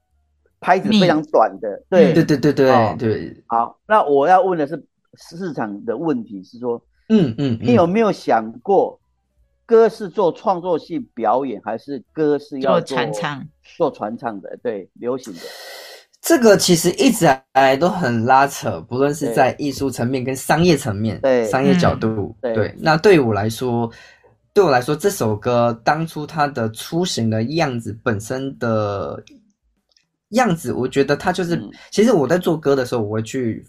[0.61, 3.45] 拍子非常短的，对对对对对对。
[3.47, 4.83] 好，那我要问的是
[5.17, 8.99] 市场的问题是说，嗯嗯，你有没有想过，
[9.67, 13.47] 歌是做创作性表演，还是歌是要做传唱？
[13.77, 15.41] 做传唱的，对，流行的。
[16.23, 22.75] 这个其实一直来都很拉扯，不论是在艺术层面跟商业层面，对商业角度，对。
[22.79, 23.91] 那对于我来说。
[24.55, 29.21] 对我来说，这首歌当初它的雏形的样子，本身的
[30.29, 31.61] 样子，我觉得它就是。
[31.91, 33.67] 其实我在做歌的时候，我会去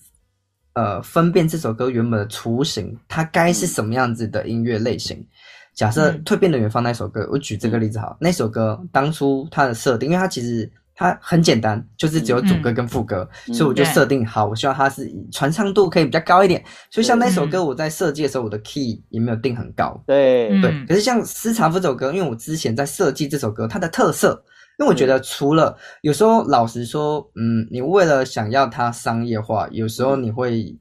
[0.73, 5.27] 呃分辨这首歌原本的雏形，它该是什么样子的音乐类型。
[5.73, 10.71] 假设《蜕变的远方》那首歌，我举这个例子好，那首歌当初它的设定，因为它其实。
[10.97, 16.63] 它很简单，就是只有主歌跟副歌，所以我就设定好，我希望它是以传唱度可以比较高一点。
[16.89, 20.01] 所以像那首歌，我在设计的时候，我的 key 也没有定很高。
[20.07, 20.85] 对对。
[20.85, 24.41] 可是像《私藏这首歌，因为我之前在设计这首歌，它的特色，
[24.79, 30.73] 因为我觉得除了有时候老实说，嗯，你为了想要它商业化，有时候你会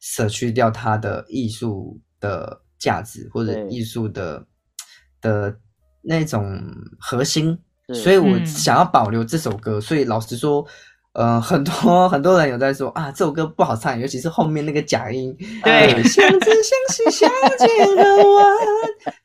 [0.00, 4.46] 舍去掉它的艺术的价值或者艺术的
[5.22, 5.56] 的
[6.02, 6.62] 那种
[7.00, 7.58] 核心。
[7.94, 9.80] 所以我想要保留这首歌。
[9.80, 10.66] 所以老实说。
[11.18, 15.34] 呃，很多 很多人有在说啊，这首歌不好唱，尤其是后面那个假音。
[15.64, 18.46] 对，相知相惜相见恨晚。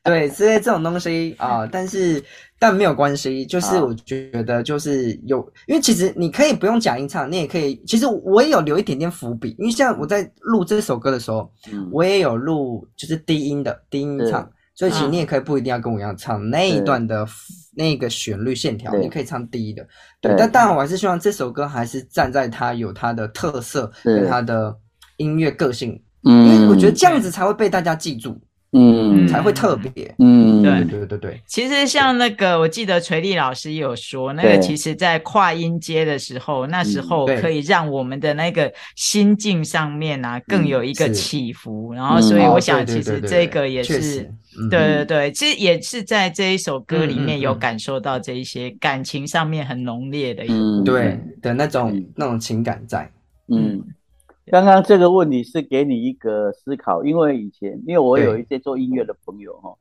[0.02, 2.24] 对，之类这种东西啊，但是
[2.58, 7.78] 但没有关系，就是我觉得就是有，因为其实你可以不用假音唱，你也可以。
[7.86, 11.52] 其实我也有留一点点伏笔，因为像我在录这首歌的时候，
[11.90, 14.50] 我也有录就是低音的低音唱。
[14.74, 17.26] 所以其实你也可以不一定要跟我一样唱那一段的
[17.74, 19.86] 那个旋律线条，你可以唱低的。
[20.20, 24.76] 对，但当然我还是希望这首歌还是站在它有它的特色跟它的
[25.16, 28.40] 音乐个性，因为我觉得这样子才会被大家记住。
[28.74, 30.14] 嗯，才会特别。
[30.18, 30.84] 嗯，对。
[30.84, 31.40] 对对对。
[31.46, 41.92] 其实像那个，我记得锤力老师有说，那个其实在跨音阶的时候，那时候可以让我们的那个心境上面啊，更有一个起伏。
[41.92, 44.30] 然后，所以我想，其实这个也是，
[44.70, 53.10] 对对对，其实也是在这一首歌里面有感受到这一些感情上面很浓烈的，嗯，对的那种那种情感在，
[53.48, 53.82] 嗯。
[54.46, 59.76] 刚刚这个问题是给你一个思考，因为以前因为我有一些做音乐的朋友哈，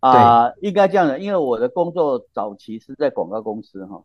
[0.00, 4.02] 啊，应该这样的，因为我的工作早期是在广告公司哈，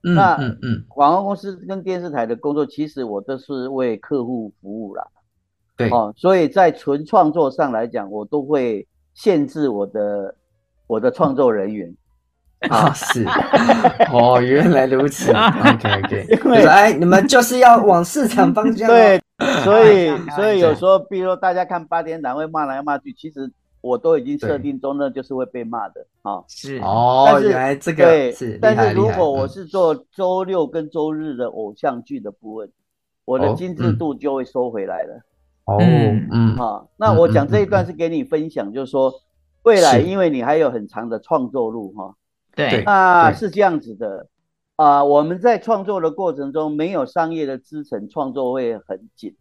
[0.00, 5.06] 那嗯嗯，广告公司跟电视台的工作，其实我都是为客户服务啦，
[5.76, 5.90] 对。
[5.90, 10.34] 哦，所以在纯创作上来讲，我都会限制我的
[10.86, 11.94] 我的创作人员。
[12.68, 13.24] 啊，是。
[14.12, 15.32] 哦，原来如此。
[15.32, 18.86] OK OK，因为哎，你们就是要往市场方向。
[18.86, 19.18] 对，
[19.64, 23.50] 所以所以有时候，比如说大家看八点档会骂来骂去，其实
[23.80, 26.44] 我都已经设定中呢，就是会被骂的啊。
[26.48, 26.78] 是。
[26.78, 32.70] 哦，原来这个对，但是如果我是做周六跟周日的偶像剧的部分，
[33.24, 35.20] 我的精致度就会收回来了。
[35.64, 39.12] 哦，嗯，好，那我讲这一段是给你分享，就是说
[39.62, 42.14] 未来，因为你还有很长的创作路哈。
[42.56, 44.26] 对，那是这样子的
[44.82, 45.04] 啊。
[45.04, 49.34] 我们在创作的过程中，没有商业的支撑，创作会很紧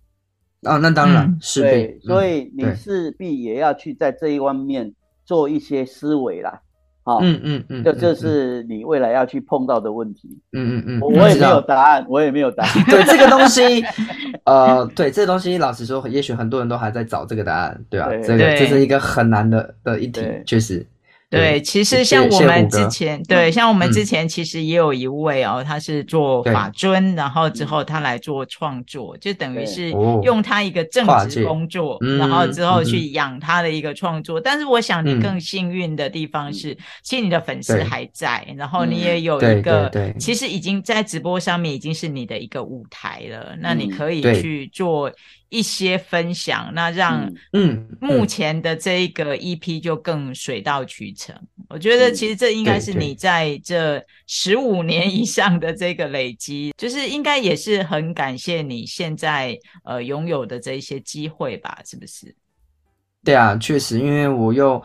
[0.64, 0.78] 啊。
[0.78, 4.94] 那当然是对，所以你势必也要去在这一方面
[5.26, 6.62] 做一些思维啦。
[7.02, 10.38] 好，嗯嗯嗯，这这是你未来要去碰到的问题。
[10.52, 12.86] 嗯嗯嗯，我也没有答案，我也没有答案。
[12.86, 13.84] 对这个东西，
[14.46, 18.10] 呃，对这个东西，老实说，也许很多人都还在找这个答案，对吧？
[18.22, 20.86] 这个这是一个很难的的一题，确实。
[21.30, 29.92] 对，其实像我们之前，对，像我们之前其实也有一位哦，他是做法尊，然后之后他来做创作，就等于是
[30.24, 34.42] 用他一个正职工作，然后之后去养他的一个创作。
[34.42, 39.88] 但是我想你更幸运的地方是，其实你的粉丝还在，然后你也有一个，
[40.18, 45.12] 其实已经在直播上面已经是你的一个舞台了，那你可以去做。
[45.50, 51.36] 一些分享，那让嗯目前的这一个 EP 就更水到渠成。
[51.70, 61.80] 我觉得其实这应该是你在这十五年以上的这个累积， 就是应该也是很感谢你现在呃拥有的这一些机会吧？
[61.86, 62.36] 是不是？
[63.24, 64.82] 对啊，确实，因为我又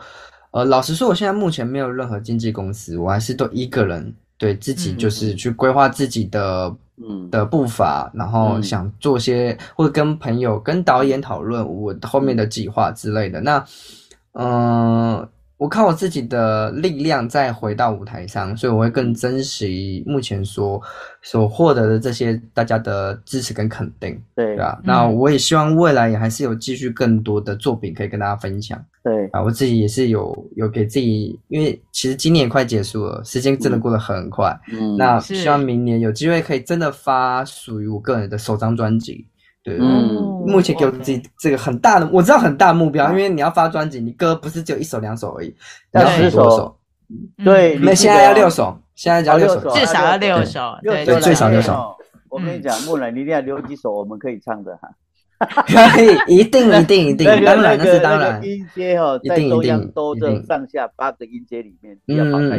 [0.51, 6.75] 呃老实说，我现在目前没有任何经纪公司，我还是都一个人对自己就是去规划自己的。
[6.97, 13.41] 嗯的步伐，然后想做些或者跟朋友、跟导演讨论我后面的计划之类的。
[13.41, 13.65] 那，
[14.33, 20.81] 嗯，我靠我自己的力量再回到舞台上，所以我会更珍惜目前所
[21.21, 24.81] 所获得的这些大家的支持跟肯定，对吧？
[24.83, 28.83] 那我也希望未来也还是有继续更多的作品可以跟大家分享。
[29.01, 34.53] 对啊，我自己也是有有给自己，因为其实今年也快结束了，时间真的过得很快。
[34.73, 39.25] 嗯，那希望明年有机会可以真的发属于我个人的首张专辑。
[39.65, 40.13] 对，嗯，
[40.45, 45.55] 目前给我自己这个很大的，我知道很大目标，因为你要发专辑，你歌不是只有一首两首而已，
[45.91, 46.77] 要十多首。
[47.43, 51.95] 对，那现在要六首，现在要六首，至少要六首，对，最少六首。
[52.29, 54.87] 我跟你讲，木兰，你一定要留几首我们可以唱的哈。
[55.67, 58.41] 可以，一定一定一定，当然那是当然。
[58.43, 62.57] 音阶哈，在中央都这上下八个音阶里面，要跑太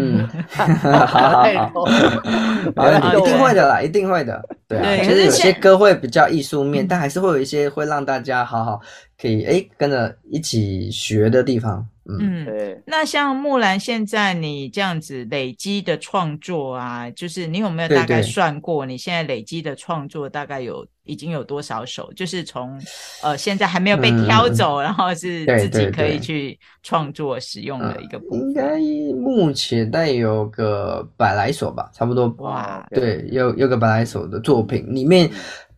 [1.73, 1.87] 多。
[2.77, 4.43] 好好一定会的啦，一定会的。
[4.69, 8.81] 对啊，其实有些歌会比较艺术面，但还是会有一些会让大家好好
[9.21, 11.87] 可以哎跟着一起学的地方。
[12.21, 12.83] 嗯，对。
[12.87, 22.13] 那像木兰现在你这样子累积的创作啊，就是你有没有大概算过，你现在累积的创作大概有已经有多少首？
[22.15, 22.81] 就是从
[23.23, 28.41] 呃现在还没有被挑走，然后是自己可以去创作使用的一个部分。
[28.41, 28.79] 应该
[29.13, 32.29] 目前大概有个百来首吧，差不多。
[32.39, 35.31] 哇，对，有有个百来首的作品里面。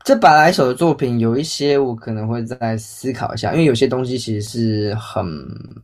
[0.05, 5.27] 这百来首的作品，有一些我可能会再思考一下，因为有些东西其实是很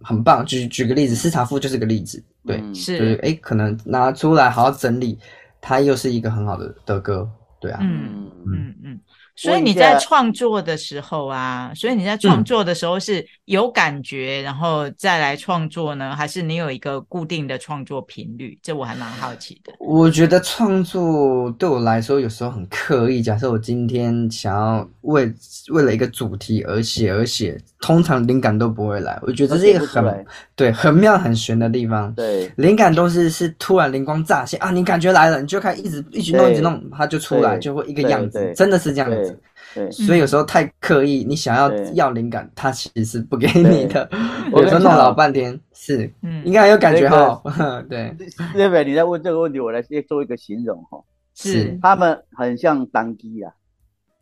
[0.03, 0.45] 很棒。
[0.47, 5.19] 举举个例子，斯塔夫就是个例子，对，是，就是哎，可能拿出来好好整理，
[5.61, 7.29] 它又是一个很好的的歌，
[7.61, 9.01] 对啊，嗯嗯嗯。
[9.37, 18.57] 所以你在创作的时候啊，所以你在创作的时候是有感觉，然后再来创作呢，还是你有一个固定的创作频率？
[18.63, 19.73] 这我还蛮好奇的。
[19.81, 23.21] 我觉得创作对我来说有时候很刻意。
[23.21, 25.33] 假设我今天想要为
[25.73, 29.19] 为了一个主题而写而写，通常灵感都不会来。
[29.21, 30.27] 我觉得这是一个很
[30.57, 32.11] 对很妙很玄的地方。
[32.15, 39.39] 对，灵感都是是突然灵光乍现啊，你感觉来了，你就开始一直一直弄一直弄，它就出来，就会一个样子，真的是这样子。
[39.75, 44.09] 对，所以有时候太刻意，你想要要灵感，它其实是不给你的。
[44.51, 46.11] 我说弄老半天，是，
[46.43, 47.43] 应该有感觉哈。
[47.91, 48.17] 对，
[48.55, 50.99] 对不你在问这个问题，我来先做一个形容哈。
[51.35, 53.53] 是，他们很像当机啊，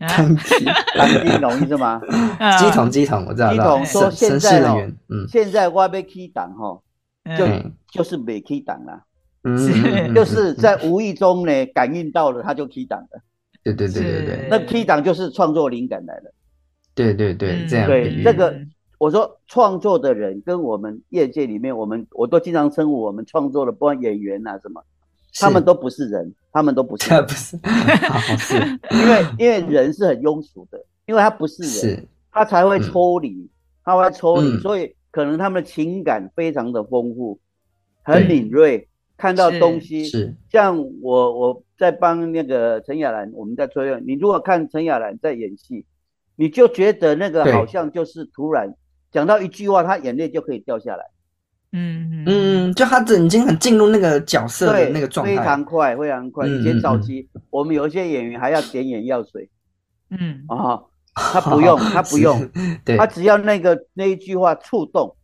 [0.08, 2.00] 当机，当机懂意思吗？
[2.58, 3.52] 机桶，机桶，我知道。
[3.52, 3.84] 机桶。
[3.86, 4.88] 说现在哦，
[5.28, 6.78] 现在我被 key 档哈，
[7.36, 7.46] 就
[7.90, 9.02] 就是没 key 档了，
[9.44, 13.20] 嗯，就是在无意中呢感应到了，他就 key 档了。
[13.64, 16.32] 对对对对对，那 K 档就是创作灵感来的。
[16.96, 18.52] 对对对，这样对这个，
[18.98, 24.82] 我说创作的人跟我们业界里面，我们我都经常称呼我们创作的，不管演员啊什么，
[25.40, 27.56] 他们都不是人，他们都不是， 不是，
[28.38, 28.56] 是，
[28.90, 33.48] 因为因为人是很庸俗的，因为他不是人，他才会抽离，
[33.84, 37.40] 他会抽离，所以可能他们的情感非常的丰富，
[38.02, 38.88] 很敏锐。
[39.14, 40.34] 看到东西是。
[40.50, 45.86] 像我我在帮那个陈雅兰，我们在催你如果看陈雅兰在演戏，
[46.34, 48.74] 你就觉得那个好像就是突然
[49.12, 51.04] 讲到一句话，他眼泪就可以掉下来。
[51.72, 56.46] 嗯嗯，就他已经很进入那个角色的那个状态，非常快，非常快。
[56.46, 59.48] 以前早期我们有一些演员还要点眼药水。
[60.10, 60.44] 嗯。
[60.48, 60.82] 啊，
[61.14, 62.50] 他不用， 他不用，
[62.98, 65.16] 他只要那个那一句话触动，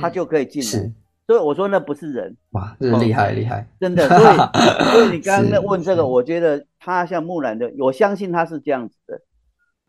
[0.00, 0.92] 他就可以进来。
[1.26, 2.36] 所以我说那不是人。
[2.50, 4.06] 哇，这厉害厉害，真的。
[4.08, 4.36] 所以
[4.92, 9.20] 所以你刚刚在问这个，我觉得他像木兰的，我相信他是这样子的，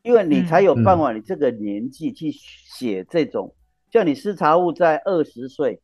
[0.02, 3.54] 因为你才有办法，你这个年纪去写这种，
[3.92, 5.80] 像你施茶物在二十岁，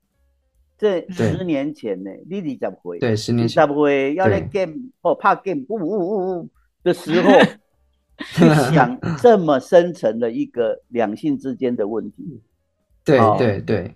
[0.77, 2.99] 这十年前呢，你你怎么会？
[2.99, 6.49] 对，十年前怎么会要在 game 哦，怕 game 呜呜呜呜
[6.83, 7.31] 的时候
[8.33, 12.41] 去想这么深层的一个两性之间的问题？
[13.03, 13.95] 对对对。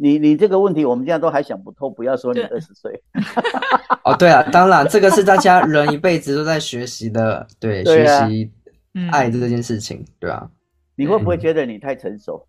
[0.00, 3.02] 你你这个问题，我们现在都还想不透，不要说你二十岁。
[4.04, 8.48] 哦，对啊，当然这个是大家人一辈子都在学习的，对，学习
[9.10, 10.48] 爱这件事情，对啊。
[10.94, 12.46] 你会不会觉得你太成熟？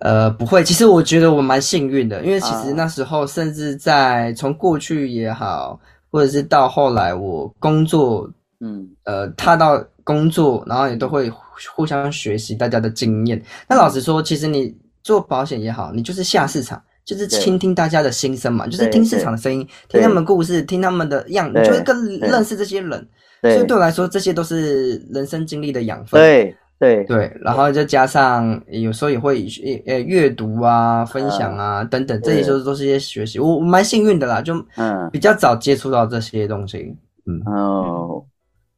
[0.00, 5.80] 呃，不会，其实我觉得我蛮幸运的，因为其实那时候甚至在从过去也好，
[6.10, 8.30] 或者是到后来我工作，
[8.60, 11.30] 嗯，呃，踏到工作，然后也都会
[11.74, 13.42] 互相学习大家的经验。
[13.68, 14.76] 那老实说，其实你。
[15.02, 23.08] 做保险也好，你就是下市场，就是倾听大家的心声嘛，就是听市场的声音，听他们故事，听他们的样，你就会更认识这些人。
[23.40, 26.20] 所以对我来说，这些都是人生经历的养分。
[26.20, 29.46] 对对对，然后再加上有时候也会
[29.86, 33.38] 呃阅读啊、分享啊等等，这些都都是一些学习。
[33.38, 36.96] 我我蛮幸运的啦，就嗯比较早接触到这些东西。
[37.26, 38.24] 嗯哦，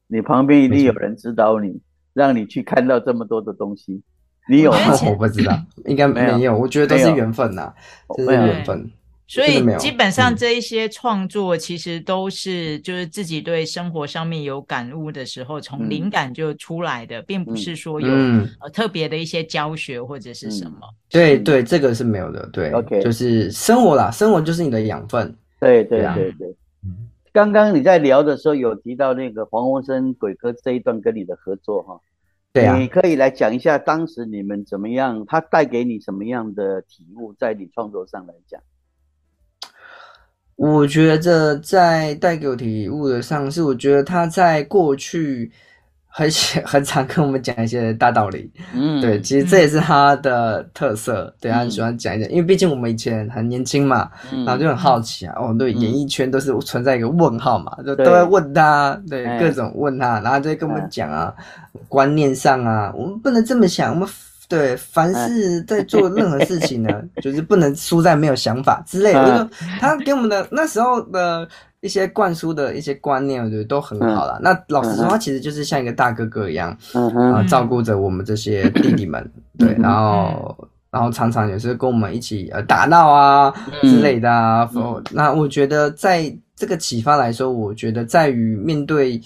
[0.09, 1.81] 你旁边一定有人指导你，
[2.13, 4.03] 让你去看到这么多的东西。
[4.51, 4.73] 你有？
[5.07, 6.59] 我不知道，应该没有。
[6.59, 7.73] 我觉得都是缘分呐，
[8.17, 8.91] 这是缘分。
[9.33, 18.09] 所以基本上这一些创作，其实都是就是自己对生活上面有感悟的时候，从灵感就出来的，并不是说有
[18.61, 20.81] 呃特别的一些教学或者是什么。
[21.09, 22.47] 对对，这个是没有的。
[22.53, 25.35] 对，OK，就是生活啦，生活就是你的养分。
[25.59, 26.55] 对对对对。
[27.33, 31.99] 刚刚你在聊的时候有提到那个黄鸿生鬼哥这一段跟你的合作哈。
[32.53, 38.61] 对啊，你可以来讲一下当时你们怎么样，他带给你什么样的体悟，在你创作上来讲。
[40.71, 45.51] 我觉得在带给我体悟的上是，我觉得他在过去。
[46.15, 46.29] 很
[46.67, 54.11] 很常跟我们讲一些大道理，嗯，对，其实这也是他的特色，对他很喜欢讲一讲，因为毕竟我们以前很年轻嘛，
[54.45, 61.35] 然后就很好奇啊，哦，对，演艺圈都是存在一个问号嘛，就都会问他，对，各种问他，然后就会跟我们讲啊，
[61.89, 64.07] 观念上啊，我们不能这么想，我们
[64.57, 71.49] 对凡是在做任何事情呢， 就是不能输在没有想法之类的，就他给我们的那时候的。
[71.85, 74.39] 一些灌输的一些观念，我觉得都很好了。
[74.41, 76.71] 那老实说，他其实就是像一个大哥哥一样，
[77.35, 79.29] 啊，照顾着我们这些弟弟们，
[79.59, 80.57] 对，然后，
[80.93, 84.71] 然后常常也是跟我们一起呃打闹啊之类的啊。
[85.11, 89.21] 那我觉得在这个启发来说，我觉得在于面对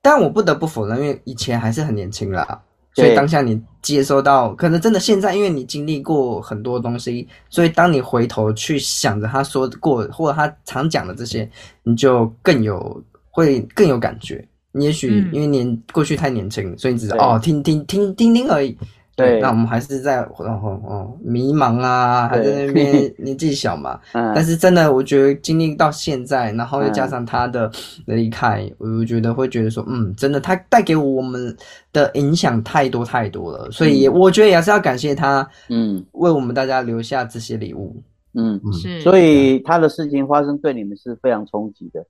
[0.00, 2.58] 但我不得不否认，因为以前还是很年轻啦，
[2.94, 11.50] 所以当下你接收到，可能真的现在，因为你经历过很多东西，所以当你回头去想着他说过或者他常讲的这些，
[11.82, 14.46] 你就更有会更有感觉。
[14.70, 18.74] 你也许因为年过去太年轻，所以你只是哦听听听听听而已。
[19.14, 24.00] 对，那我们还是在然后哦迷茫啊，还在那边年纪小嘛。
[24.12, 24.32] 嗯。
[24.34, 27.70] 但是真的，我觉得经历到现在，然后又加上他的
[28.06, 31.54] 离开，我觉得会觉得说，嗯，真的他带给我们
[31.92, 33.70] 的影响太多太多了。
[33.70, 37.94] 所以我觉得也是要感谢他，嗯，为我们大家留下这些礼物。
[38.32, 38.98] 嗯，是。
[39.02, 42.02] 所以他的事情发生对你们是非常冲击的。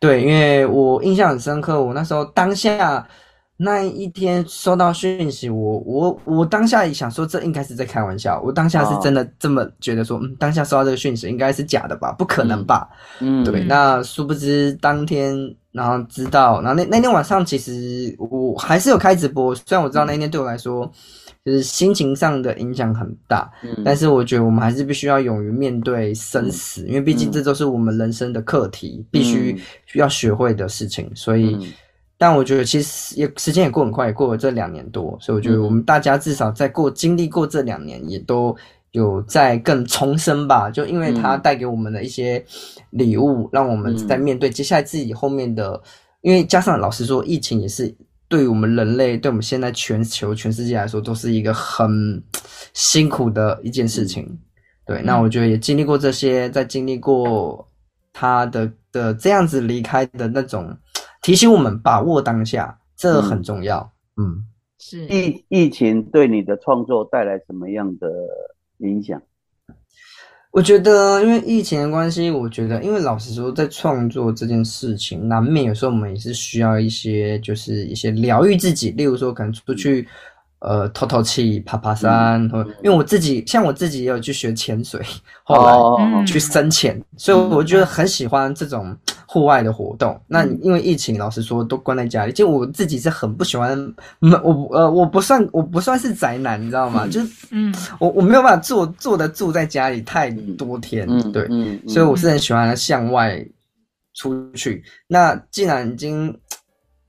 [0.00, 3.06] 对，因为我印象很深刻，我那时候当下。
[3.56, 8.42] 那一天收到讯息，我我我当下想说，这应该是在开玩笑。
[8.44, 12.88] 我当下是真的这么觉得，说嗯，当下收到这个讯息应该是假的吧，不可能吧？
[13.20, 13.62] 嗯，对。
[13.62, 15.38] 那殊不知当天，
[15.70, 19.54] 然后知道，然后那那天晚上，其实我还是有开直播。
[19.54, 20.90] 虽然我知道那天对我来说，
[21.44, 23.48] 就是心情上的影响很大，
[23.84, 31.72] 但是我觉得我们还是必须要勇于面对生死，因为毕竟这都是我们人生的课题，必须需要学会的事情，所以。
[32.16, 38.56] 但我觉得其实也时间也过很快，也过了这两年多，所以我觉得我们大家至少在过经历过这两年，也都
[38.92, 40.70] 有在更重生吧。
[40.70, 42.42] 就因为它带给我们的一些
[42.90, 45.82] 礼物，让我们在面对接下来自己后面的，
[46.22, 47.92] 因为加上老实说，疫情也是
[48.28, 52.22] 对于我们人类，对我们现在全球全世界来说，都是一个很
[52.72, 54.38] 辛苦的一件事情。
[54.86, 57.68] 对，那我觉得也经历过这些，在经历过
[58.12, 60.74] 他的的这样子离开的那种。
[61.24, 63.90] 提醒我们把握当下，这很重要。
[64.18, 64.44] 嗯，
[64.78, 68.06] 是疫疫情对你的创作带来什么样的
[68.80, 69.22] 影响？
[70.50, 80.06] 我觉得，因为疫情的关系，我觉得，因为老实说，在创作这件事情，难免有时候我们也是需要一些，就是一些疗愈自己，例如说，可能出去。
[80.60, 82.42] 呃，透透气，爬爬山，
[82.82, 84.98] 因为我自己像我自己也有去学潜水，
[85.42, 88.96] 后来去深潜，所以我觉得很喜欢这种
[89.34, 90.20] 户外的活动。
[90.28, 93.76] 那因为疫情，老实说都关在家里，就我自己是很不喜欢，
[94.20, 97.08] 我呃我不算我不算是宅男，你知道吗？
[97.08, 101.48] 就是嗯，我我没有办法坐坐得住在家里太多天，对，
[101.88, 103.44] 所以我是很喜欢向外
[104.14, 104.84] 出去。
[105.08, 106.32] 那既然已经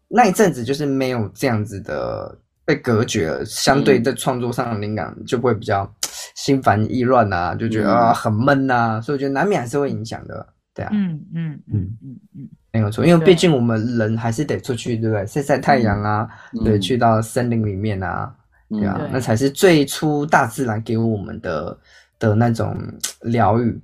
[0.07, 2.35] 那一阵子就是没有这样子的。
[2.67, 5.87] 被隔绝了，相对在创作上的灵感就不会比较
[6.35, 10.43] 心烦意乱呐，就觉得啊很闷呐，所以我觉得难免还是会影响的，
[10.75, 15.25] 对啊，嗯嗯嗯嗯嗯，没有错，因为毕竟我们人还是得出去，对不对？
[15.25, 16.29] 晒晒太阳啊，
[16.65, 18.35] 对，去到森林里面啊，
[18.69, 21.77] 对啊，那才是最初大自然给我们的
[22.19, 22.75] 的那种
[23.23, 23.79] 疗愈，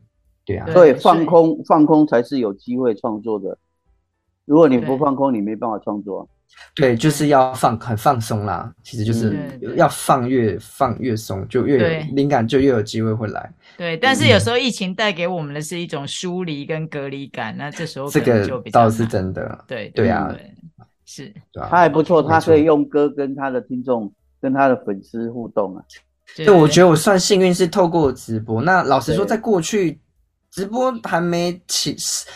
[0.45, 3.57] 对啊，所以放空放空才是有机会创作的，
[4.43, 6.27] 如果你不放空，你没办法创作。
[6.73, 9.35] 对，就是要放很放松啦，其实就是
[9.75, 13.51] 要放越放越松，就越灵感就越有机会会来。
[13.77, 19.65] 对，但是有时候疫情带给我们的是一种疏离跟隔离感，那这时候这个倒是真的。
[19.67, 20.33] 对对啊，
[21.05, 24.09] 是，他还不错，他可以用歌跟他的听众、
[24.41, 25.83] 跟他的粉丝互动啊。
[26.37, 28.61] 对，我觉得我算幸运，是透过直播。
[28.61, 29.99] 那老实说，在过去。
[30.51, 31.95] 直播还没起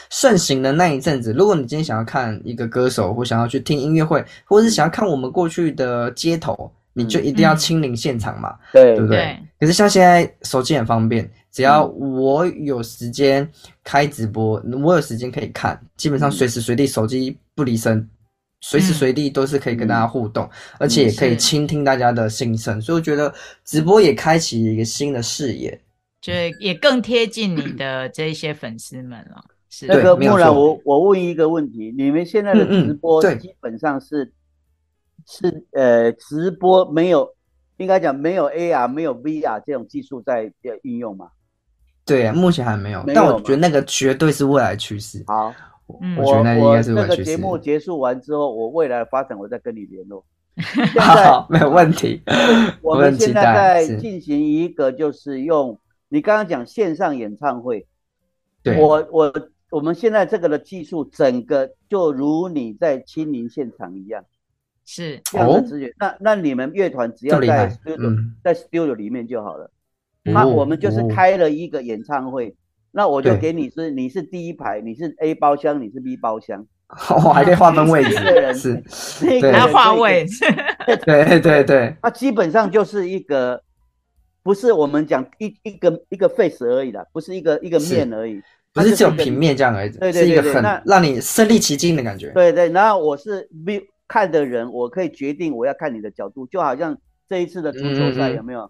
[0.09, 8.97] 盛行的那一阵子，如果你今天想要看一个歌手，或想要去听音乐会，或者是想要看我们过去的街头，你就一定要亲临现场嘛，对。
[8.97, 9.37] 不对？
[9.59, 13.45] 可是像现在手机很方便，只要我有时间
[13.83, 18.07] 开直播，我有时间可以看，基本上随时随地手机不离身，
[18.61, 20.49] 随时随地都是可以跟大家互动，
[20.79, 23.33] 而且也可以倾听大家的心声，所以我觉得
[23.65, 25.77] 直播也开启一个新的视野。
[26.25, 29.45] 就也更贴近你的这些粉丝们了。
[29.69, 34.33] 是那个木兰，我我问一个问题：你们现在的直播基本上是
[35.27, 37.29] 是呃直播没有，
[37.77, 40.51] 应该讲没有 AR 没有 VR 这种技术在
[40.81, 41.27] 运用吗？
[42.05, 43.03] 对，目前还没有。
[43.13, 45.23] 但我觉得那个绝对是未来趋势。
[45.27, 45.53] 好，
[45.85, 47.25] 我觉得那应该是未来趋势。
[47.25, 50.25] 节目结束完之后，我未来的发展我再跟你联络。
[50.97, 52.21] 好，没有问题。
[52.81, 55.77] 我们现在在进行一个就是用。
[56.07, 57.87] 你刚刚讲线上演唱会，
[58.77, 59.33] 我我
[59.71, 64.23] 我们现在这个的技术，整个就如你在亲临现场一样，
[64.85, 65.91] 是这样的资源。
[65.97, 69.71] 那那你们乐团只要在 studio 在 studio 里面就好了。
[70.23, 72.55] 那我们就是开了一个演唱会，
[72.91, 76.65] 那我就给你是你是第一排，你是 A 包厢，你是 B 包厢，
[77.09, 80.25] 我还可以划分位置，是，还要划位，
[81.03, 83.63] 对对对，那基本上就是一个。
[84.45, 88.39] 不是我们讲一一个一个 face 而已的，不是一个一个面而已，
[88.71, 92.29] 不是只有平面这样而已，对对对，是一个很让你身临其境的感觉。
[92.29, 96.95] 对对，然后我是 view 看的人，我可以决定我要看你的角度，就好像
[97.27, 98.69] 这一次的足球赛有没有？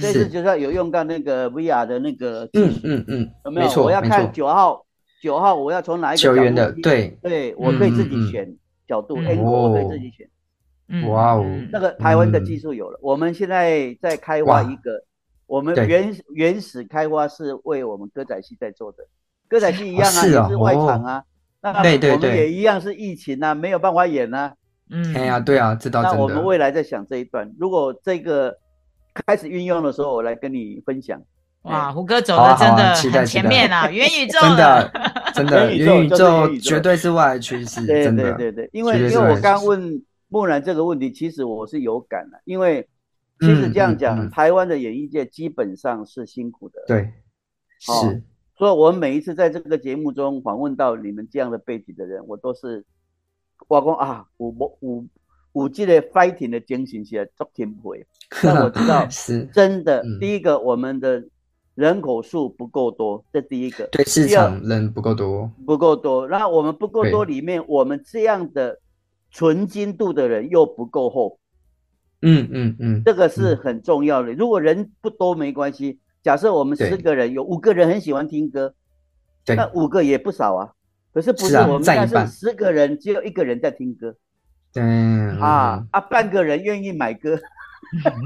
[0.00, 3.82] 这次就算有用到那个 VR 的那个，嗯嗯嗯，有没有？
[3.82, 4.86] 我要看九号，
[5.20, 6.72] 九号我要从哪一个球员的？
[6.80, 7.18] 对。
[7.20, 8.56] 对，我可以自己选
[8.88, 10.26] 角度，angle 我可以自己选。
[11.08, 15.02] 哇哦，那个台湾的技术有了，我们现在在开发一个，
[15.50, 18.98] 我们原原始开发是为我们歌仔戏在做的，
[19.48, 21.24] 歌仔戏一样啊，也是外场啊，
[21.60, 24.54] 那对对对，也一样是疫情啊，没有办法演啊。
[24.90, 26.04] 嗯，哎呀，对啊，知道。
[26.04, 28.56] 那我们未来在想这一段，如果这个
[29.26, 31.20] 开始运用的时候，我来跟你分享。
[31.62, 34.92] 哇，胡歌走的真的很前面啊， 元宇宙真的
[35.34, 38.34] 真的元宇宙绝对是未来趋势，真的。
[38.34, 40.00] 对对对，因为因为我刚问。
[40.32, 42.88] 木然这个问题，其实我是有感的，因为
[43.40, 46.82] 其实这样讲，台湾的演艺界基本上是辛苦的。
[46.86, 47.12] 对，
[47.78, 48.22] 是。
[48.56, 52.84] 所以，我们每一次在这个节目中访问到你们这样的背景的人，我都是
[53.66, 54.48] 我讲啊，五
[54.80, 55.06] 五
[55.52, 58.06] 五 G 的 fighting 的精神起来足天配。
[58.42, 60.04] 那我知道 是真的。
[60.20, 61.24] 第一个，我们的
[61.74, 63.86] 人口数不够多，这第一个。
[63.86, 66.28] 对，市场人不够多，不够多。
[66.28, 68.78] 然后我们不够多里面，我们这样的。
[69.32, 71.38] 纯金度的人又不够厚，
[72.22, 74.32] 嗯嗯嗯，这个是很重要的。
[74.32, 78.74] 如果人不多没关系，假设我们十个人有五个人很喜欢听歌，
[79.46, 80.72] 那五个也不少啊。
[81.12, 84.14] 可是不是我们，但是十个人只有一个人在听歌，
[84.72, 84.82] 对
[85.40, 87.38] 啊啊，半个人愿意买歌，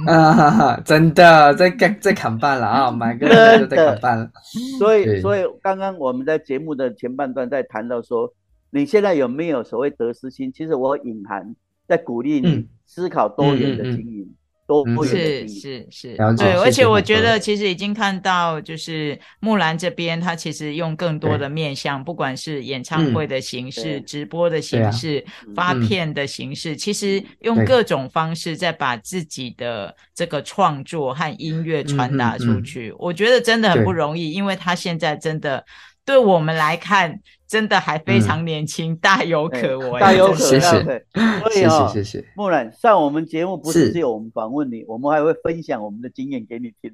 [0.07, 3.27] 啊，真的在在在砍半了啊，买歌
[3.59, 4.31] 就在砍半了。
[4.79, 8.33] 所以所以刚刚我们在节目的前半段在谈到说。
[8.77, 10.53] 你现在有没有所谓得失心？
[10.53, 11.55] 其实我隐含
[11.87, 14.35] 在鼓励你思考多元的经营，
[14.66, 15.49] 多元的经营。
[15.49, 16.53] 是是是，对。
[16.55, 25.22] 而且我觉得其实已经看到，就是木兰这边，他其实用更多的面向，不管是演唱会的形式、直播的形式、
[25.55, 32.91] 发片的形式，其实用各种方式在把自己的这个创作和音乐传达出去。
[32.99, 35.62] 我觉得真的很不容易，因为他现在真的
[36.07, 37.20] 对我们来看。
[37.47, 40.37] 真的还非常年轻，大有可为，大有可为。
[40.37, 41.05] 谢谢，
[41.51, 42.25] 谢谢，谢谢。
[42.35, 46.91] 木兰上我们节目不是只有我们访问你，我们还会分享我们的经验给你听。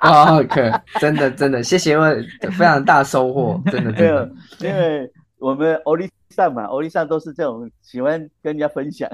[0.00, 2.04] 啊，可真的真的，谢谢，我
[2.52, 4.30] 非常大收获， 真的真的。
[4.60, 9.08] 因为我们欧丽上嘛，欧丽上都是这种喜欢跟人家分享。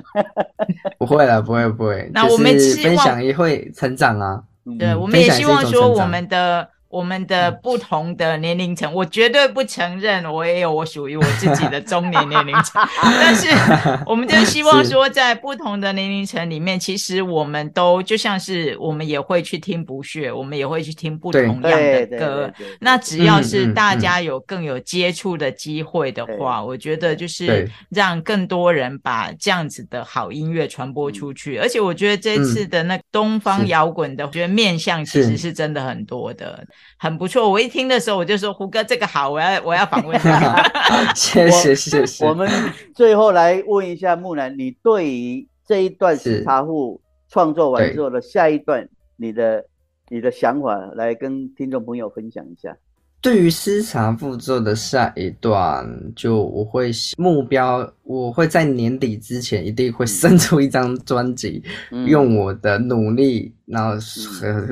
[0.98, 2.10] 不会了，不会不会。
[2.12, 2.52] 那我们
[2.82, 4.42] 分享也会成长啊。
[4.78, 6.68] 对，我们也希望说我们的。
[6.94, 12.80] 我们的不同的年龄层，我绝对不承认我也有我属于我自己的中年年龄层。
[13.02, 13.48] 但是，
[14.06, 22.52] 我们就希望说，在不同的年龄层里面，其实我们都就像是我们也会去听不屑，我们也会去听不同样的歌。
[22.78, 31.58] 那只要是大家有更有接触的机会的话，我觉得就是让更多人把这样子的好音乐传播出去。
[31.58, 36.64] 而且，我觉得这次的那东方摇滚的，我觉得面向其实是真的很多的。
[36.98, 40.62] 很不错，我一听的时候我就说胡哥这个好，我要我要访问他。
[41.14, 42.26] 谢谢谢谢。
[42.26, 42.48] 我们
[42.94, 49.66] 最后来问一下木兰，你对于这一段时茶户创作完之后的下一段，你的
[50.08, 52.76] 你的想法来跟听众朋友分享一下。
[53.24, 55.82] 对于私藏步骤的下一段，
[56.14, 61.62] 就我会目标，我会在年底之前一定会生出一张专辑，
[62.06, 63.94] 用我的努力，然后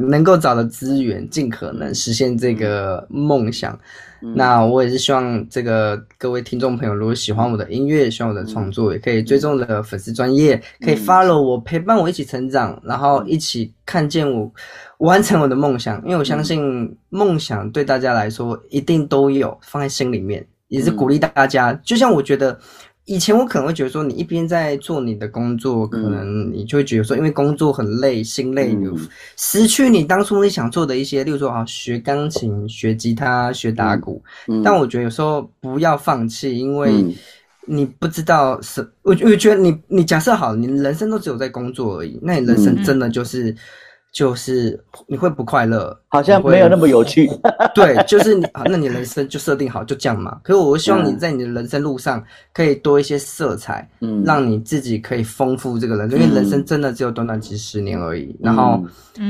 [0.02, 3.78] 能够找的资源，尽可能实现这个梦想。
[4.34, 14.50] 那我也是希望这个各位听众朋友，如果喜欢我的音乐，喜欢我的创作，也可以追踪我的粉丝专业，可以 follow 我，陪伴我一起成长，然后一起看见我。
[14.98, 21.72] 完成我的梦想，因为我相信梦想对大家来说一定都有放在心里面，也是鼓励大家。
[21.82, 22.56] 就像我觉得
[23.04, 28.76] 以前我可能会觉得说，你一边在做你的工作，可能你就会觉得说，因为工作很累，心累，
[29.36, 34.22] 失去你当初你想做的一些，例如说啊，学钢琴、学吉他、学打鼓。
[34.62, 37.04] 但我觉得有时候不要放弃，因为
[37.66, 43.54] 你不知道是我，我觉得你你假设好，你人生都只有在工作而已，那你人生真的就是。
[44.12, 47.30] 就是你会不快乐，好像没有那么有趣。
[47.74, 50.38] 对，就是你，那你人生就设定好就这样嘛。
[50.44, 58.36] 可是我希望你在你的人生路上可以多一些色彩，嗯，让你自己可以丰富这个人，因为人生真的只有短短几十年而已。
[58.38, 58.84] 然后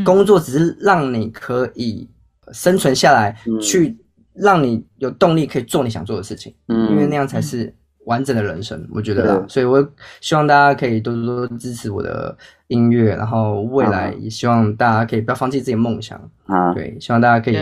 [0.05, 2.09] 工作只是让你可以
[2.53, 3.97] 生存下来，去
[4.35, 7.72] 让你有动力可以做你想做的事情，嗯，因为那样才是。
[8.05, 9.86] 完整的人生，我觉得，所以我
[10.20, 12.36] 希望大家可以多多支持我的
[12.68, 16.72] 音乐，然后未来也希望大家可以不要放弃自己的梦想啊！
[16.74, 17.57] 对，希望大家可以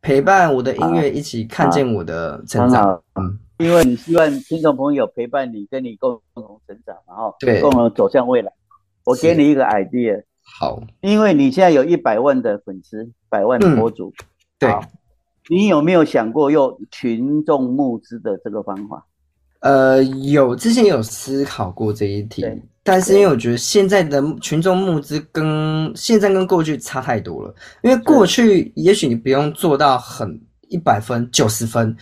[0.00, 3.02] 陪伴我的音乐，一起看见我的成长。
[3.14, 8.52] 嗯，因为你希望听众朋友陪伴你，跟你共同成长，然后对共同走向未来。
[9.04, 10.22] 我给你一个 idea。
[10.58, 14.12] 好，因为你现在有一百万的粉丝，百万博主。
[14.58, 14.70] 对。
[15.48, 19.04] 你有没有想过用群众募资的这个方法？
[19.62, 22.44] 呃，有，之前有思考过这一题，
[22.82, 27.54] 但是因为我觉得现在的群众募资跟现在跟过去差太多了。
[27.82, 30.36] 因为过去也许你不用做到很
[30.68, 31.96] 一百分、九十分，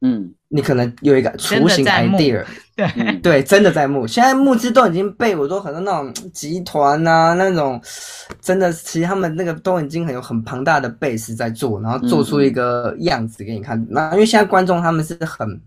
[0.00, 2.44] 嗯，你可能有一个雏形 idea，
[2.74, 2.88] 对
[3.22, 4.08] 对，真的在募。
[4.08, 7.80] 现在募资都已经被我说很多那种集团啊，那种
[8.40, 13.86] 真的，其实他们那个都已经很有很庞大的 base 在做，然后做出一个样子给你看。
[13.88, 15.60] 那因为现在观众他们是很。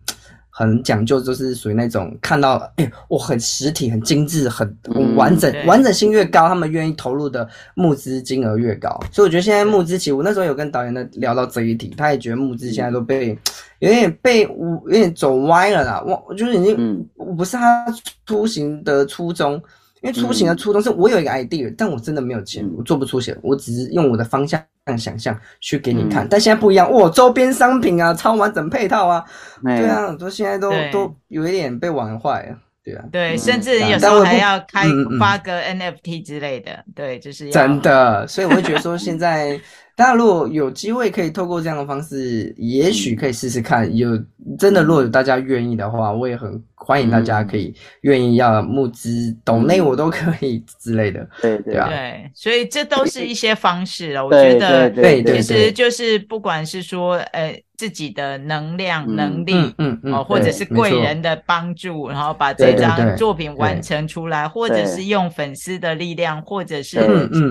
[0.60, 4.68] 很讲究，就是属于那种看到，哎，我很实体、很精致、很
[5.16, 8.90] 完整，完整性越高，他们愿意投入的募资金额越高。
[9.12, 13.38] 所以我觉得现在募资，其实我那时候有跟导演的聊到这一题，他也觉得募资现在都被
[13.78, 16.04] 有点被有点走歪了啦。
[16.04, 17.86] 我我就是已经不是他
[18.26, 19.62] 出行的初衷。
[20.02, 24.62] 因为出行的初衷是我有一个 idea，但我真的没有钱，我做不出钱，我只是用我的方向
[24.98, 26.28] 想象去给你看。
[26.30, 29.24] 但现在不一样，哇，周边商品啊，超完整配套啊，
[29.64, 34.86] 对啊，都现在都都有一点被玩坏了，对啊，对，甚至有时候还要开
[35.20, 39.60] 发个 NFT 之类的，对，就是真的，所以我会觉得说现在。
[39.98, 43.98] 大家如果有机会可以透过这样的方式，也许可以试试看。
[43.98, 44.16] 有
[44.60, 51.28] 真的，如果大家愿意的话，我也很欢迎大家可以愿意要募资、懂内我都可以之类的。
[51.42, 54.24] 对对啊，对，所以这都是一些方式了。
[54.24, 57.60] 我觉得，对对，其实就是不管是说，呃。
[57.78, 66.98] 自己的能量、能力，嗯嗯，哦，或者是贵人的帮助，然后把这张作品完成出来，或者是用粉丝的力量，或者是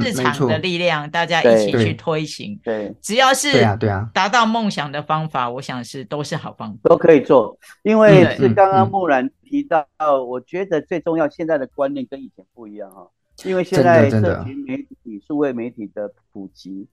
[0.02, 2.60] 市场的力量，大家一起去推行。
[2.62, 7.58] 对，只要是对啊对啊，达到梦想的方法，我想是都是好方法，都可以做。
[7.82, 9.86] 因为是刚刚木兰提到，
[10.24, 13.08] 我觉得最重要，现在的观念跟以前不一样哈，
[13.44, 16.86] 因为现在社群媒体、数位媒体的普及。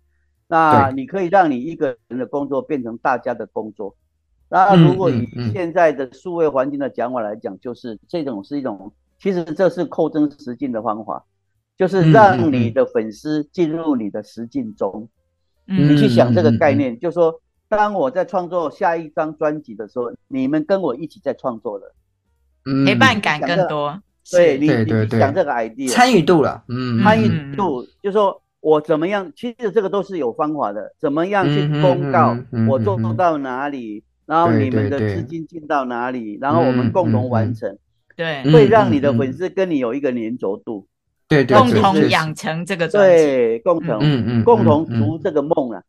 [0.48, 3.96] 那你可以让你一个人的工作变成大家的工作。
[4.50, 11.26] 那如果以现在的数位环境的讲法来讲，就是这种是一种，其实这是扣真实境的方法，
[11.76, 15.10] 就是让你的粉丝进入你的实境中。
[15.66, 21.93] 你去想这个概念，就说当我在创作下一张专辑的时候，你们跟我一起在创作了，
[22.86, 24.01] 陪伴感更多。
[24.32, 28.39] 对你，你想这个 idea，参与度了，嗯，参与度，就说。
[28.64, 29.30] 我怎么样？
[29.36, 30.93] 其实这个都是有方法的。
[30.97, 32.38] 怎么样去公告
[32.70, 37.78] 我做到哪里，然后你们的资金进到哪里，然后我们共同完成。
[38.16, 40.88] 对，会让你的粉丝跟你有一个粘着度。
[41.34, 45.82] 对对，共同养成这个对，共同嗯嗯，共同逐这个梦啊。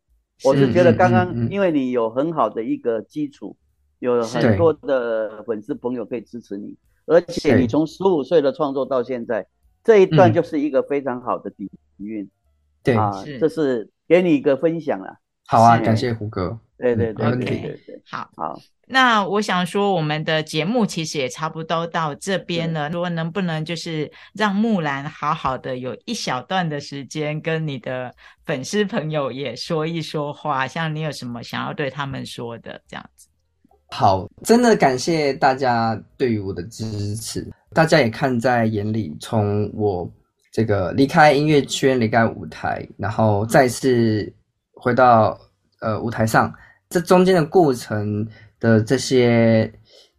[0.43, 3.55] 我是觉得刚刚，因为你有很好的一个基础，
[3.99, 6.75] 有很多的粉丝朋友可以支持你，
[7.05, 9.45] 而且你从十五岁的创作到现在
[9.83, 12.29] 这一段，就是一个非常好的底蕴。
[12.83, 12.95] 对。
[12.95, 15.17] 啊，这是给你一个分享了。
[15.47, 16.59] 好啊，感谢胡哥。
[16.77, 18.29] 对对对对对，好。
[18.35, 18.59] 好。
[18.87, 22.89] 那我想说，我们的节目其实也差不多到这边了。
[22.89, 28.13] 如果能不能就是让木兰好好的有一小段的时间，跟你的
[28.45, 33.27] 粉丝朋友也说一说话，像你有什么想要对他们说的这样子？
[33.89, 40.11] 好，真的感谢大家对于我的支持，大家也看在眼里，从我。
[40.51, 44.33] 这个离开音乐圈，离开舞台，然后再次
[44.73, 45.37] 回到
[45.81, 46.49] 呃舞台上，
[46.87, 48.25] 这中间的过程
[48.59, 49.71] 的这些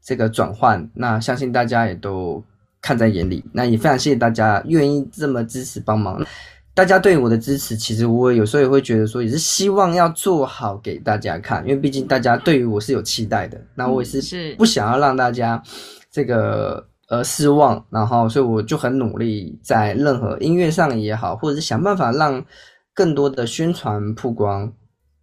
[0.03, 2.43] 这个转换，那相信大家也都
[2.81, 3.45] 看在眼里。
[3.53, 6.25] 那也非常谢谢大家愿意这么支持帮忙，
[6.75, 15.63] 大家对我的支持，其实我有时候也会觉得说，也是希望要做好给大家看，因为毕竟大家对于我是有期待的，那我也是不想要让大家
[16.11, 16.87] 这个。
[17.09, 22.45] 呃失望，然后所以我就很努力，在任何音乐上也好，或者是想办法让
[22.93, 24.73] 更多的宣传曝光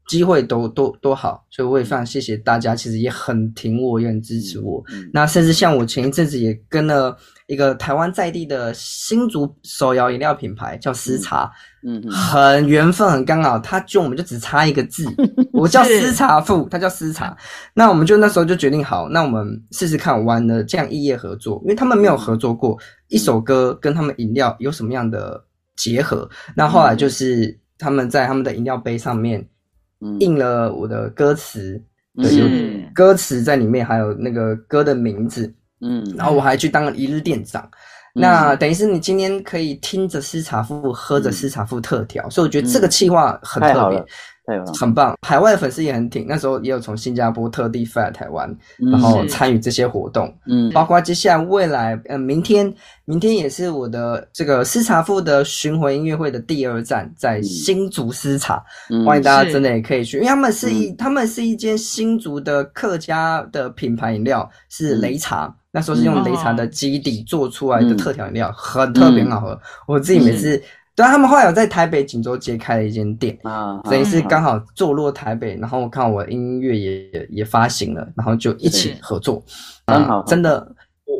[0.07, 4.83] 机会都都都好，所以我也非常谢谢大家，其实也很挺我，也很支持我。
[5.11, 7.17] 那甚至像我前一阵子也跟了。
[7.47, 11.51] 一个台湾在地的新竹手摇饮料品牌叫思茶，
[11.85, 15.05] 嗯，很缘分，很刚好，他就我们就只差一个字，
[15.51, 17.35] 我叫思茶富，他叫思茶，
[17.73, 22.79] 那我们就那时候就决定好，那我们试试看玩的这样异业合作，因为他们没有合作过
[23.09, 25.43] 一首歌跟他们饮料有什么样的
[25.75, 29.45] 结合，那后来就是他们在他们的饮料杯上面
[30.19, 31.81] 印了我的歌词，
[32.15, 32.45] 对，有
[32.93, 35.53] 歌词在里面，还有那个歌的名字。
[35.81, 37.69] 嗯，然后我还去当了一日店长，
[38.13, 44.05] 那等于是你今天可以听着斯查夫，喝着斯查夫特调，所以我觉得这个计划很特别。
[44.79, 45.15] 很棒。
[45.25, 48.53] 海外的粉丝也很挺，那时候也有从新加坡特地飞来台湾，
[48.91, 50.33] 然后参与这些活动。
[50.47, 52.73] 嗯，包括接下来未来，呃，明天，
[53.05, 58.63] 明天也是我的这个斯茶富的巡回音乐会的第二站，在新竹斯茶，
[59.05, 65.55] 欢迎大家真的也可以去，因为他们是一，他们是一间新竹的客家的品牌饮料，是擂茶。
[65.75, 69.59] 那时候是用擂茶的基底做出来的特调饮料，很特别好喝。
[69.87, 70.61] 我自己每次，
[70.95, 79.43] 对啊，他们后来有在台北锦州街开了一间店啊，等于是刚好坐落台北，然后我看我音乐也也发行了，然后就一起合作。
[79.85, 80.65] 啊，真的，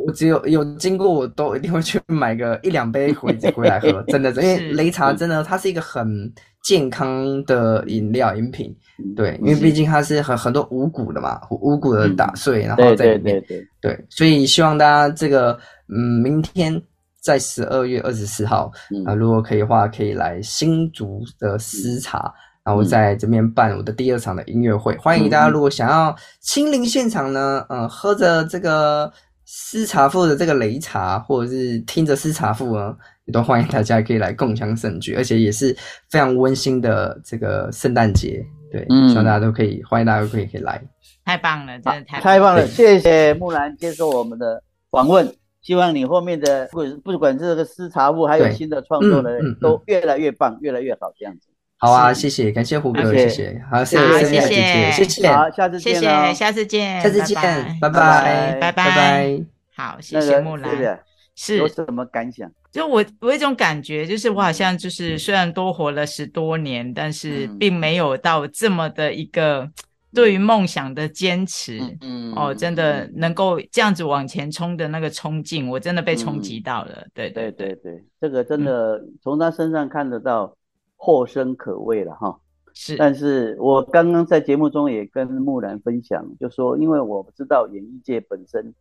[0.06, 4.02] 我只有有经过，我都一定会去买个一两杯回回来喝。
[4.08, 8.74] 真的，因为擂茶真的它是一个很健康的饮料饮品。
[9.16, 13.42] 对，因为毕竟它是很很多五谷的嘛，五谷的打碎，然后在里面，
[13.80, 15.58] 对，所以希望大家这个，
[15.88, 16.80] 嗯，明天
[17.24, 18.70] 在十二月二十四号
[19.06, 22.30] 啊，如果可以的话，可以来新竹的私茶，
[22.62, 29.10] 然后在这边办我的第二场的音乐会，欢迎大家，如果想要亲临现场呢，嗯，喝着这个
[29.46, 32.94] 私茶富的这个擂茶，或者是听着私茶富呢，
[33.24, 35.74] 也都欢迎大家可以来共享盛举，而且也是
[36.10, 38.44] 非常温馨的这个圣诞节。
[38.70, 40.82] 对，希望大家都可以，欢迎大家都可以可以来，
[41.24, 45.26] 太棒了，真的太太棒了，谢谢木兰接受我们的访问，
[45.64, 51.48] 希望你后面的不不管是这个私茶物，还有新的创作呢，都越来越棒，越来越好，这样子。
[51.78, 57.34] 好啊，谢谢，感谢胡哥，谢谢，好，谢谢，谢谢，谢谢，好，下次见，谢谢，下次见，下次见，
[57.80, 59.40] 拜拜，拜拜，拜拜，
[59.74, 61.00] 好，谢谢木兰，
[61.34, 61.56] 是。
[61.56, 62.50] 有什么感想？
[62.70, 69.68] 就我我一种感觉，就是我好像就是虽然多活了十多年，但是并没有到这么的一个
[70.14, 71.80] 对于梦想的坚持。
[72.00, 77.06] 嗯哦，真的能够这样子往前冲的那个冲劲，我真的被冲击到了。
[77.12, 80.56] 对对对对，这个真的从他身上看得到
[80.96, 82.38] 后生可畏了哈。
[82.72, 88.74] 是，但是我刚刚在节目中也跟木兰分享，就说因为我知道演艺界本身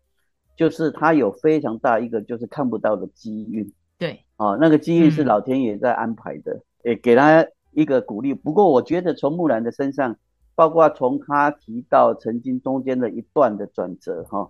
[0.57, 3.71] 就是他有非常大一个就是看不到的机遇。
[3.99, 8.33] 对，哦，那个机遇是老天爷在安排的，也给他一个鼓励。
[8.33, 10.15] 不过我觉得从木兰的身上，
[10.55, 14.49] 包括从他提到曾经中间的一段的转折，哈，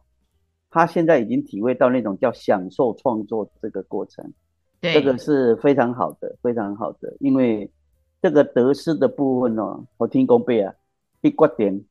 [0.69, 4.33] 他现在已经体会到那种叫享受创作这个过程，
[4.81, 7.15] 这个是非常好的，非常好的。
[7.19, 7.71] 因为
[8.21, 10.73] 这个得失的部分哦，我听公贝啊，
[11.21, 11.83] 一刮点，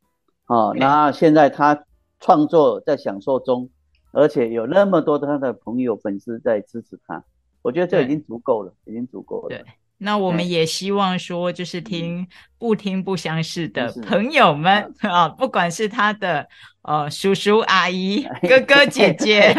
[0.45, 1.85] 啊，那现在他
[2.21, 3.69] 创作在享受中，
[4.13, 7.25] 而且有那么多他的朋友粉丝在支持他。
[7.63, 9.49] 我觉得这已经足够了，已经足够了。
[9.49, 9.65] 对，
[10.03, 12.27] 那我们也希望说，就是听
[12.59, 16.45] 不听不相识的朋友们啊，不管是他的
[16.83, 19.55] 呃叔叔阿姨、哥哥姐姐，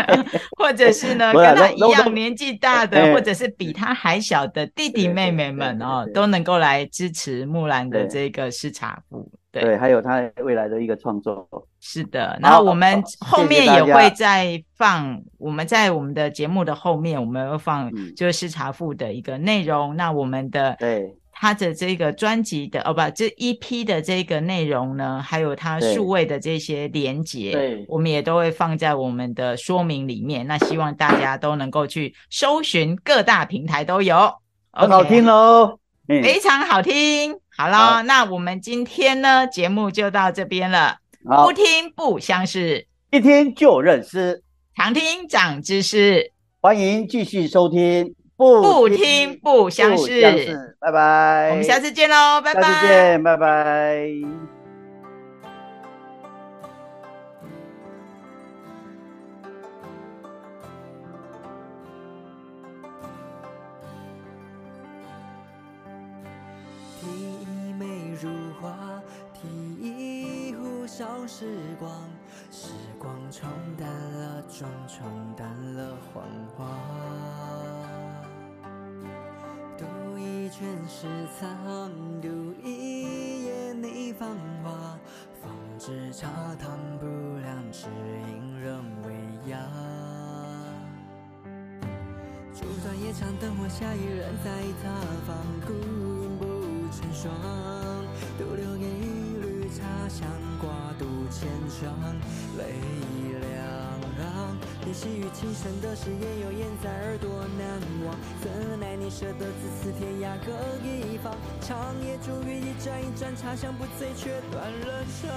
[0.57, 6.33] 或者是呢跟他一样年纪大的，或者是比 他还小的弟弟妹妹们哦，都。
[6.33, 9.31] 能够来支持木兰的这个视察部。
[9.61, 11.47] 对，还有他未来的一个创作。
[11.79, 19.95] 是的，然后我们后面也会再放，我们在我们的节目的后面，我们会放就是视察富的一个内容。
[19.95, 21.15] 那我们的对。
[21.35, 27.85] 他的这个专辑的哦不，这一批的这个内容呢，还有他数位的这些连接，对。
[27.89, 30.45] 我们也都会放在我们的说明里面。
[30.47, 34.31] 那希望大家都能够去搜寻，各大平台都有，
[34.71, 37.42] 很好听哦，非常好听。
[37.57, 40.97] 好了，那我们今天呢节目就到这边了。
[41.23, 44.43] 不听不相识，一听就认识，
[44.75, 46.31] 常听长知识。
[46.61, 48.13] 欢迎继续收听。
[48.35, 50.21] 不听不相识，
[50.81, 51.49] 拜拜。
[51.51, 52.61] 我们下次见喽，拜拜。
[52.61, 54.52] 下次见，拜拜。
[81.03, 81.59] 卷诗藏，
[82.21, 82.29] 读
[82.63, 84.97] 一页你芳华。
[85.41, 87.05] 方知茶汤不
[87.41, 87.87] 凉，只
[88.25, 89.11] 因人未
[89.51, 89.57] 雅。
[92.53, 94.49] 烛转夜长，灯火下，一人在
[94.81, 94.95] 他
[95.27, 95.35] 方，
[95.67, 95.73] 孤
[96.23, 96.45] 影不
[96.95, 97.33] 成双，
[98.37, 100.25] 独留一缕茶香。
[100.61, 101.93] 挂肚千丈，
[102.57, 103.42] 泪。
[104.85, 108.13] 你细雨轻声的誓言，又咽在耳朵难忘。
[108.41, 110.51] 怎奈你舍得自此天涯各
[110.85, 111.33] 一方？
[111.61, 115.31] 长夜煮雨，一盏一盏茶香不醉，却断了肠。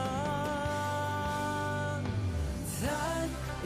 [2.83, 2.87] 叹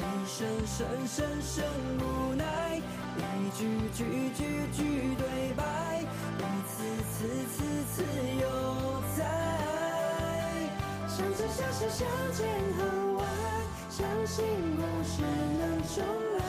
[0.02, 1.64] 一声声声声
[1.98, 2.76] 无奈，
[3.16, 4.04] 一句句
[4.36, 5.62] 句句对白。
[6.38, 8.02] 一次次次次
[8.40, 8.44] 又
[9.16, 9.18] 在，
[11.08, 12.46] 相知相识相见
[12.78, 13.09] 恨，
[14.00, 14.42] 相信
[14.76, 15.20] 故事
[15.60, 16.02] 能重
[16.38, 16.40] 来。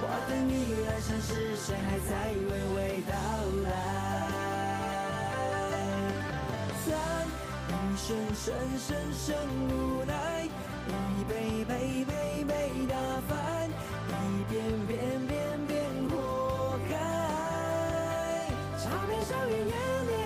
[0.00, 0.50] 花灯已
[0.82, 3.14] 阑珊时，谁还在娓娓道
[3.62, 3.70] 来？
[6.84, 6.88] 三
[7.70, 8.42] 一声声
[8.76, 9.22] 声声
[9.68, 9.70] 无
[10.04, 10.12] 奈，
[11.16, 11.70] 一杯杯
[12.04, 12.10] 杯
[12.44, 12.50] 杯
[12.88, 12.94] 打
[13.28, 13.70] 翻，
[14.10, 14.52] 一遍
[14.88, 14.98] 遍
[15.28, 15.38] 遍
[15.68, 15.78] 遍
[16.10, 16.90] 祸害。
[18.76, 19.74] 桥边上月夜
[20.08, 20.19] 年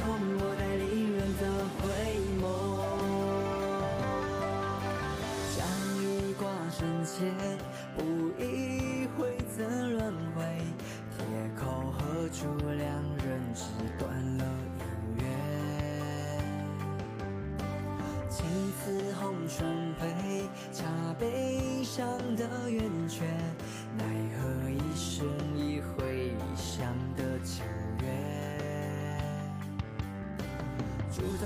[0.00, 0.06] 空，
[0.38, 0.82] 我待离
[1.12, 1.42] 人的
[1.80, 1.82] 回
[2.40, 2.42] 眸。
[5.56, 5.58] 将
[6.00, 7.18] 你挂身前，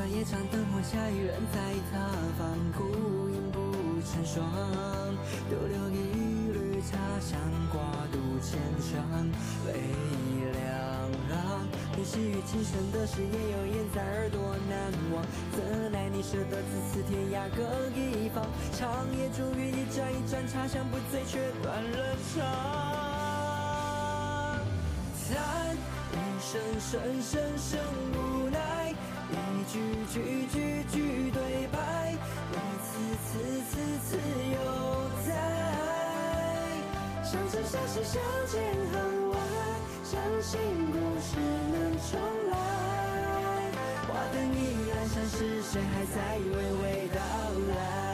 [0.04, 1.58] 烛短夜长，灯火下，一人在
[1.90, 1.96] 他
[2.36, 2.46] 方，
[2.76, 2.84] 孤
[3.30, 3.58] 影不
[4.04, 4.44] 成双，
[5.48, 7.40] 独留一缕茶香，
[7.72, 7.80] 挂
[8.12, 9.00] 渡千丈，
[9.64, 9.72] 泪
[10.52, 10.60] 两
[11.30, 11.66] 行。
[11.96, 15.24] 你细雨情深的誓言，有言在耳朵难忘。
[15.56, 17.64] 怎奈你舍得自此天涯各
[17.98, 18.44] 一方，
[18.74, 22.44] 长夜煮雨，一盏一盏茶香不醉，却断了肠。
[25.32, 25.32] 叹
[26.12, 27.80] 一声声声声
[28.12, 28.23] 无。
[29.74, 30.94] 句句句句
[31.32, 31.76] 对白，
[32.52, 32.86] 一次
[33.24, 33.26] 次
[33.64, 33.72] 次
[34.04, 34.08] 次
[34.52, 34.56] 又
[35.26, 35.28] 在。
[37.24, 38.62] 相知相惜相见
[38.92, 38.94] 恨
[39.30, 39.36] 晚，
[40.04, 40.60] 相信
[40.92, 41.30] 故事
[41.72, 42.06] 能重
[42.52, 42.54] 来。
[44.06, 44.56] 花灯依
[44.90, 47.18] 然闪烁，谁还在娓娓道
[47.74, 48.13] 来？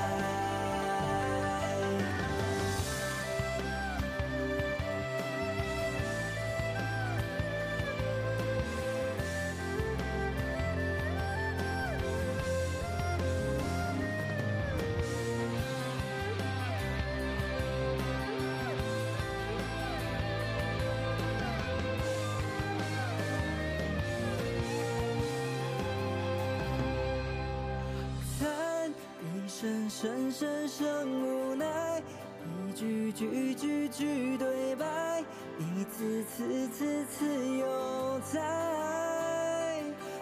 [30.01, 32.03] 声声声无奈，
[32.49, 35.23] 一句句句句对白，
[35.59, 38.41] 一次次次次又在。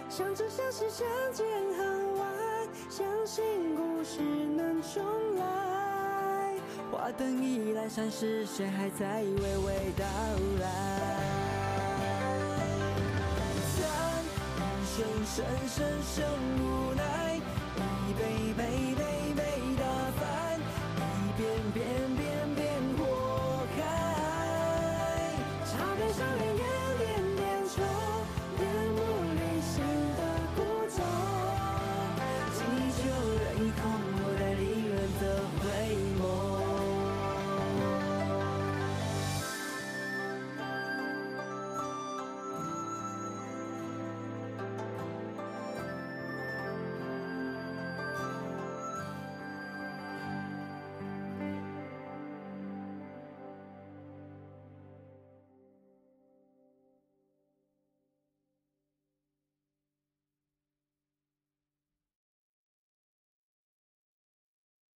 [0.08, 2.28] 相知相识相见恨晚，
[2.90, 6.56] 相信故事能重来。
[6.90, 10.04] 花灯已阑珊时，谁还在娓娓道
[10.58, 10.66] 来？
[13.76, 13.78] 三
[14.58, 16.24] 一声声声声
[16.64, 17.36] 无奈，
[18.08, 19.17] 一杯杯杯。
[21.70, 22.17] 变